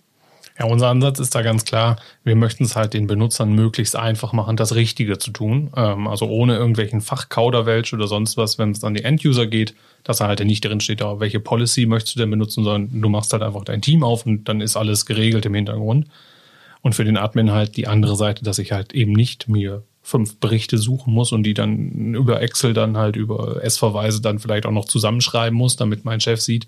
Ja, 0.59 0.67
unser 0.67 0.89
Ansatz 0.89 1.19
ist 1.19 1.35
da 1.35 1.41
ganz 1.41 1.65
klar, 1.65 1.97
wir 2.25 2.37
möchten 2.37 2.65
es 2.65 2.77
halt 2.77 2.93
den 2.93 3.07
Benutzern 3.07 3.55
möglichst 3.55 3.97
einfach 3.97 4.35
machen, 4.35 4.57
das 4.57 4.75
Richtige 4.75 5.19
zu 5.19 5.31
tun. 5.31 5.71
Ähm, 5.77 6.07
also 6.07 6.27
ohne 6.27 6.57
irgendwelchen 6.57 7.01
Fachkauderwelsch 7.01 7.95
oder 7.95 8.07
sonst 8.07 8.37
was, 8.37 8.59
wenn 8.59 8.73
es 8.73 8.85
an 8.85 8.95
die 8.95 9.05
End-User 9.05 9.47
geht, 9.47 9.75
dass 10.05 10.21
er 10.21 10.29
halt 10.29 10.45
nicht 10.45 10.65
drin 10.65 10.81
steht, 10.81 11.01
welche 11.01 11.41
Policy 11.41 11.87
möchtest 11.87 12.17
du 12.17 12.21
denn 12.21 12.31
benutzen, 12.31 12.65
sondern 12.65 13.01
du 13.01 13.09
machst 13.09 13.33
halt 13.33 13.43
einfach 13.43 13.65
dein 13.65 13.81
Team 13.81 14.05
auf 14.05 14.27
und 14.27 14.45
dann 14.45 14.61
ist 14.61 14.77
alles 14.77 15.07
geregelt 15.07 15.47
im 15.47 15.55
Hintergrund. 15.55 16.07
Und 16.83 16.95
für 16.95 17.05
den 17.05 17.17
Admin 17.17 17.53
halt 17.53 17.77
die 17.77 17.87
andere 17.87 18.17
Seite, 18.17 18.45
dass 18.45 18.59
ich 18.59 18.73
halt 18.73 18.93
eben 18.93 19.13
nicht 19.13 19.49
mir 19.49 19.85
fünf 20.03 20.39
Berichte 20.39 20.79
suchen 20.79 21.15
muss 21.15 21.33
und 21.33 21.45
die 21.45 21.55
dann 21.55 22.15
über 22.15 22.43
Excel 22.43 22.75
dann 22.75 22.97
halt 22.97 23.15
über 23.17 23.63
S-Verweise 23.63 24.21
dann 24.21 24.41
vielleicht 24.41 24.67
auch 24.67 24.73
noch 24.73 24.87
zusammenschreiben 24.87 25.57
muss, 25.57 25.77
damit 25.77 26.05
mein 26.05 26.21
Chef 26.21 26.41
sieht, 26.41 26.67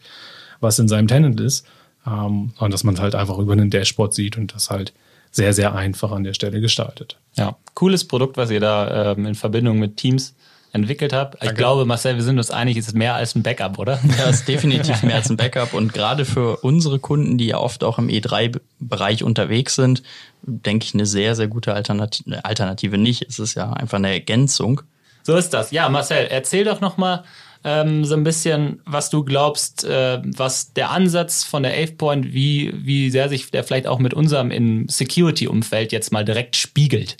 was 0.60 0.78
in 0.78 0.86
seinem 0.86 1.08
Tenant 1.08 1.40
ist 1.40 1.66
ähm, 2.06 2.52
und 2.58 2.72
dass 2.72 2.84
man 2.84 2.94
es 2.94 3.00
halt 3.00 3.16
einfach 3.16 3.38
über 3.38 3.52
einen 3.52 3.70
Dashboard 3.70 4.14
sieht 4.14 4.36
und 4.38 4.54
das 4.54 4.70
halt 4.70 4.92
sehr, 5.32 5.52
sehr 5.52 5.74
einfach 5.74 6.12
an 6.12 6.22
der 6.22 6.34
Stelle 6.34 6.60
gestaltet. 6.60 7.18
Ja, 7.36 7.56
cooles 7.74 8.06
Produkt, 8.06 8.36
was 8.36 8.52
ihr 8.52 8.60
da 8.60 9.12
ähm, 9.12 9.26
in 9.26 9.34
Verbindung 9.34 9.80
mit 9.80 9.96
Teams 9.96 10.36
entwickelt 10.74 11.12
habt. 11.12 11.42
Ich 11.42 11.54
glaube, 11.54 11.84
Marcel, 11.84 12.16
wir 12.16 12.22
sind 12.22 12.36
uns 12.36 12.50
einig, 12.50 12.76
es 12.76 12.88
ist 12.88 12.94
mehr 12.94 13.14
als 13.14 13.34
ein 13.34 13.42
Backup, 13.42 13.78
oder? 13.78 14.00
Ja, 14.18 14.28
es 14.28 14.40
ist 14.40 14.48
definitiv 14.48 15.02
mehr 15.02 15.16
als 15.16 15.30
ein 15.30 15.36
Backup. 15.36 15.72
Und 15.72 15.92
gerade 15.92 16.24
für 16.24 16.58
unsere 16.58 16.98
Kunden, 16.98 17.38
die 17.38 17.46
ja 17.46 17.58
oft 17.58 17.84
auch 17.84 17.98
im 17.98 18.08
E3-Bereich 18.08 19.22
unterwegs 19.22 19.76
sind, 19.76 20.02
denke 20.42 20.84
ich, 20.84 20.94
eine 20.94 21.06
sehr, 21.06 21.36
sehr 21.36 21.46
gute 21.46 21.74
Alternative. 21.74 22.44
Alternative 22.44 22.98
nicht. 22.98 23.22
Es 23.22 23.38
ist 23.38 23.54
ja 23.54 23.72
einfach 23.72 23.98
eine 23.98 24.12
Ergänzung. 24.12 24.82
So 25.22 25.36
ist 25.36 25.50
das. 25.50 25.70
Ja, 25.70 25.88
Marcel, 25.88 26.26
erzähl 26.28 26.64
doch 26.64 26.80
nochmal 26.80 27.24
ähm, 27.62 28.04
so 28.04 28.14
ein 28.14 28.24
bisschen, 28.24 28.82
was 28.84 29.10
du 29.10 29.24
glaubst, 29.24 29.84
äh, 29.84 30.20
was 30.24 30.74
der 30.74 30.90
Ansatz 30.90 31.44
von 31.44 31.62
der 31.62 31.72
AvePoint, 31.72 32.32
wie, 32.34 32.72
wie 32.76 33.10
sehr 33.10 33.28
sich 33.28 33.50
der 33.50 33.64
vielleicht 33.64 33.86
auch 33.86 33.98
mit 34.00 34.12
unserem 34.12 34.50
im 34.50 34.88
Security-Umfeld 34.88 35.92
jetzt 35.92 36.12
mal 36.12 36.24
direkt 36.24 36.56
spiegelt. 36.56 37.16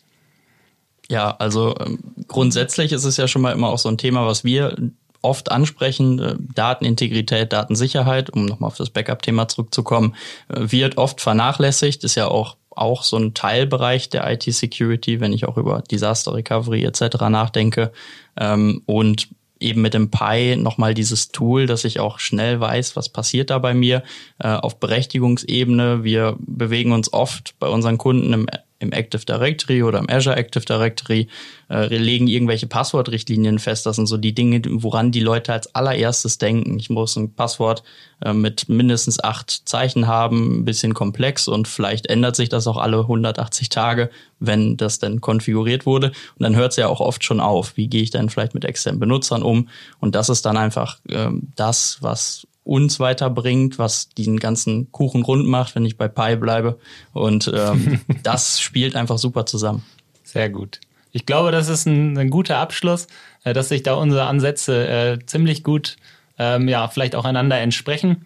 Ja, 1.10 1.30
also 1.38 1.74
ähm, 1.80 1.98
grundsätzlich 2.28 2.92
ist 2.92 3.04
es 3.04 3.16
ja 3.16 3.28
schon 3.28 3.42
mal 3.42 3.52
immer 3.52 3.68
auch 3.68 3.78
so 3.78 3.88
ein 3.88 3.98
Thema, 3.98 4.26
was 4.26 4.44
wir 4.44 4.76
oft 5.22 5.50
ansprechen, 5.50 6.18
äh, 6.18 6.36
Datenintegrität, 6.54 7.52
Datensicherheit, 7.52 8.30
um 8.30 8.46
nochmal 8.46 8.68
auf 8.68 8.76
das 8.76 8.90
Backup-Thema 8.90 9.48
zurückzukommen, 9.48 10.14
äh, 10.48 10.70
wird 10.72 10.98
oft 10.98 11.20
vernachlässigt, 11.20 12.04
ist 12.04 12.14
ja 12.14 12.28
auch 12.28 12.56
auch 12.76 13.04
so 13.04 13.16
ein 13.16 13.34
Teilbereich 13.34 14.10
der 14.10 14.28
IT-Security, 14.32 15.20
wenn 15.20 15.32
ich 15.32 15.46
auch 15.46 15.56
über 15.56 15.82
Disaster 15.82 16.34
Recovery 16.34 16.84
etc. 16.84 17.20
nachdenke. 17.28 17.92
Ähm, 18.36 18.82
und 18.86 19.28
eben 19.60 19.80
mit 19.80 19.94
dem 19.94 20.10
Pi 20.10 20.56
nochmal 20.56 20.94
dieses 20.94 21.28
Tool, 21.28 21.66
dass 21.66 21.84
ich 21.84 22.00
auch 22.00 22.18
schnell 22.18 22.60
weiß, 22.60 22.96
was 22.96 23.08
passiert 23.08 23.50
da 23.50 23.58
bei 23.58 23.72
mir 23.72 24.02
äh, 24.38 24.48
auf 24.48 24.80
Berechtigungsebene. 24.80 26.04
Wir 26.04 26.36
bewegen 26.38 26.92
uns 26.92 27.12
oft 27.12 27.54
bei 27.58 27.68
unseren 27.68 27.96
Kunden 27.96 28.32
im 28.32 28.46
im 28.78 28.92
Active 28.92 29.24
Directory 29.24 29.82
oder 29.82 29.98
im 29.98 30.08
Azure 30.08 30.36
Active 30.36 30.64
Directory, 30.64 31.28
äh, 31.70 31.86
legen 31.96 32.26
irgendwelche 32.26 32.66
Passwortrichtlinien 32.66 33.58
fest. 33.58 33.86
Das 33.86 33.96
sind 33.96 34.06
so 34.06 34.16
die 34.16 34.34
Dinge, 34.34 34.60
woran 34.68 35.12
die 35.12 35.20
Leute 35.20 35.52
als 35.52 35.74
allererstes 35.74 36.38
denken. 36.38 36.78
Ich 36.78 36.90
muss 36.90 37.16
ein 37.16 37.34
Passwort 37.34 37.82
äh, 38.24 38.32
mit 38.32 38.68
mindestens 38.68 39.22
acht 39.22 39.62
Zeichen 39.64 40.06
haben, 40.06 40.60
ein 40.60 40.64
bisschen 40.64 40.94
komplex 40.94 41.48
und 41.48 41.68
vielleicht 41.68 42.06
ändert 42.06 42.36
sich 42.36 42.48
das 42.48 42.66
auch 42.66 42.76
alle 42.76 43.00
180 43.00 43.68
Tage, 43.68 44.10
wenn 44.40 44.76
das 44.76 44.98
denn 44.98 45.20
konfiguriert 45.20 45.86
wurde. 45.86 46.08
Und 46.08 46.42
dann 46.42 46.56
hört 46.56 46.72
es 46.72 46.76
ja 46.76 46.88
auch 46.88 47.00
oft 47.00 47.24
schon 47.24 47.40
auf. 47.40 47.76
Wie 47.76 47.88
gehe 47.88 48.02
ich 48.02 48.10
denn 48.10 48.28
vielleicht 48.28 48.54
mit 48.54 48.64
externen 48.64 49.00
Benutzern 49.00 49.42
um? 49.42 49.68
Und 50.00 50.14
das 50.14 50.28
ist 50.28 50.44
dann 50.44 50.56
einfach 50.56 50.98
ähm, 51.08 51.48
das, 51.56 51.98
was 52.00 52.46
uns 52.64 52.98
weiterbringt, 52.98 53.78
was 53.78 54.08
diesen 54.08 54.38
ganzen 54.38 54.90
Kuchen 54.90 55.22
rund 55.22 55.46
macht, 55.46 55.74
wenn 55.74 55.84
ich 55.84 55.96
bei 55.96 56.08
Pi 56.08 56.36
bleibe. 56.36 56.78
Und 57.12 57.52
ähm, 57.54 58.00
das 58.22 58.60
spielt 58.60 58.96
einfach 58.96 59.18
super 59.18 59.46
zusammen. 59.46 59.84
Sehr 60.22 60.48
gut. 60.48 60.80
Ich 61.12 61.26
glaube, 61.26 61.52
das 61.52 61.68
ist 61.68 61.86
ein, 61.86 62.18
ein 62.18 62.30
guter 62.30 62.58
Abschluss, 62.58 63.06
äh, 63.44 63.52
dass 63.52 63.68
sich 63.68 63.82
da 63.82 63.94
unsere 63.94 64.24
Ansätze 64.24 64.88
äh, 64.88 65.18
ziemlich 65.26 65.62
gut, 65.62 65.96
ähm, 66.38 66.66
ja, 66.66 66.88
vielleicht 66.88 67.14
auch 67.14 67.24
einander 67.24 67.58
entsprechen. 67.60 68.24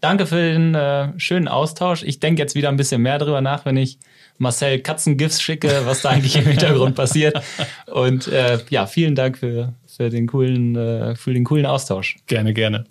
Danke 0.00 0.26
für 0.26 0.36
den 0.36 0.74
äh, 0.74 1.18
schönen 1.18 1.48
Austausch. 1.48 2.02
Ich 2.02 2.18
denke 2.20 2.42
jetzt 2.42 2.54
wieder 2.54 2.68
ein 2.68 2.76
bisschen 2.76 3.02
mehr 3.02 3.18
drüber 3.18 3.40
nach, 3.40 3.64
wenn 3.64 3.76
ich 3.76 3.98
Marcel 4.38 4.80
Katzengifts 4.80 5.40
schicke, 5.40 5.82
was 5.84 6.02
da 6.02 6.10
eigentlich 6.10 6.36
im 6.36 6.44
Hintergrund 6.44 6.96
passiert. 6.96 7.40
Und 7.86 8.26
äh, 8.28 8.58
ja, 8.70 8.86
vielen 8.86 9.14
Dank 9.14 9.38
für, 9.38 9.74
für, 9.86 10.10
den 10.10 10.26
coolen, 10.26 10.74
äh, 10.74 11.14
für 11.16 11.32
den 11.32 11.44
coolen 11.44 11.66
Austausch. 11.66 12.16
Gerne, 12.26 12.52
gerne. 12.52 12.84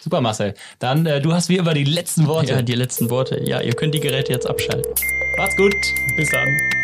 Super, 0.00 0.20
Marcel. 0.20 0.54
Dann, 0.78 1.06
äh, 1.06 1.20
du 1.20 1.32
hast 1.32 1.48
wie 1.48 1.56
immer 1.56 1.74
die 1.74 1.84
letzten 1.84 2.26
Worte. 2.26 2.52
Ja, 2.52 2.62
die 2.62 2.74
letzten 2.74 3.10
Worte. 3.10 3.40
Ja, 3.44 3.60
ihr 3.60 3.74
könnt 3.74 3.94
die 3.94 4.00
Geräte 4.00 4.32
jetzt 4.32 4.46
abschalten. 4.46 4.92
Macht's 5.36 5.56
gut. 5.56 5.74
Bis 6.16 6.30
dann. 6.30 6.79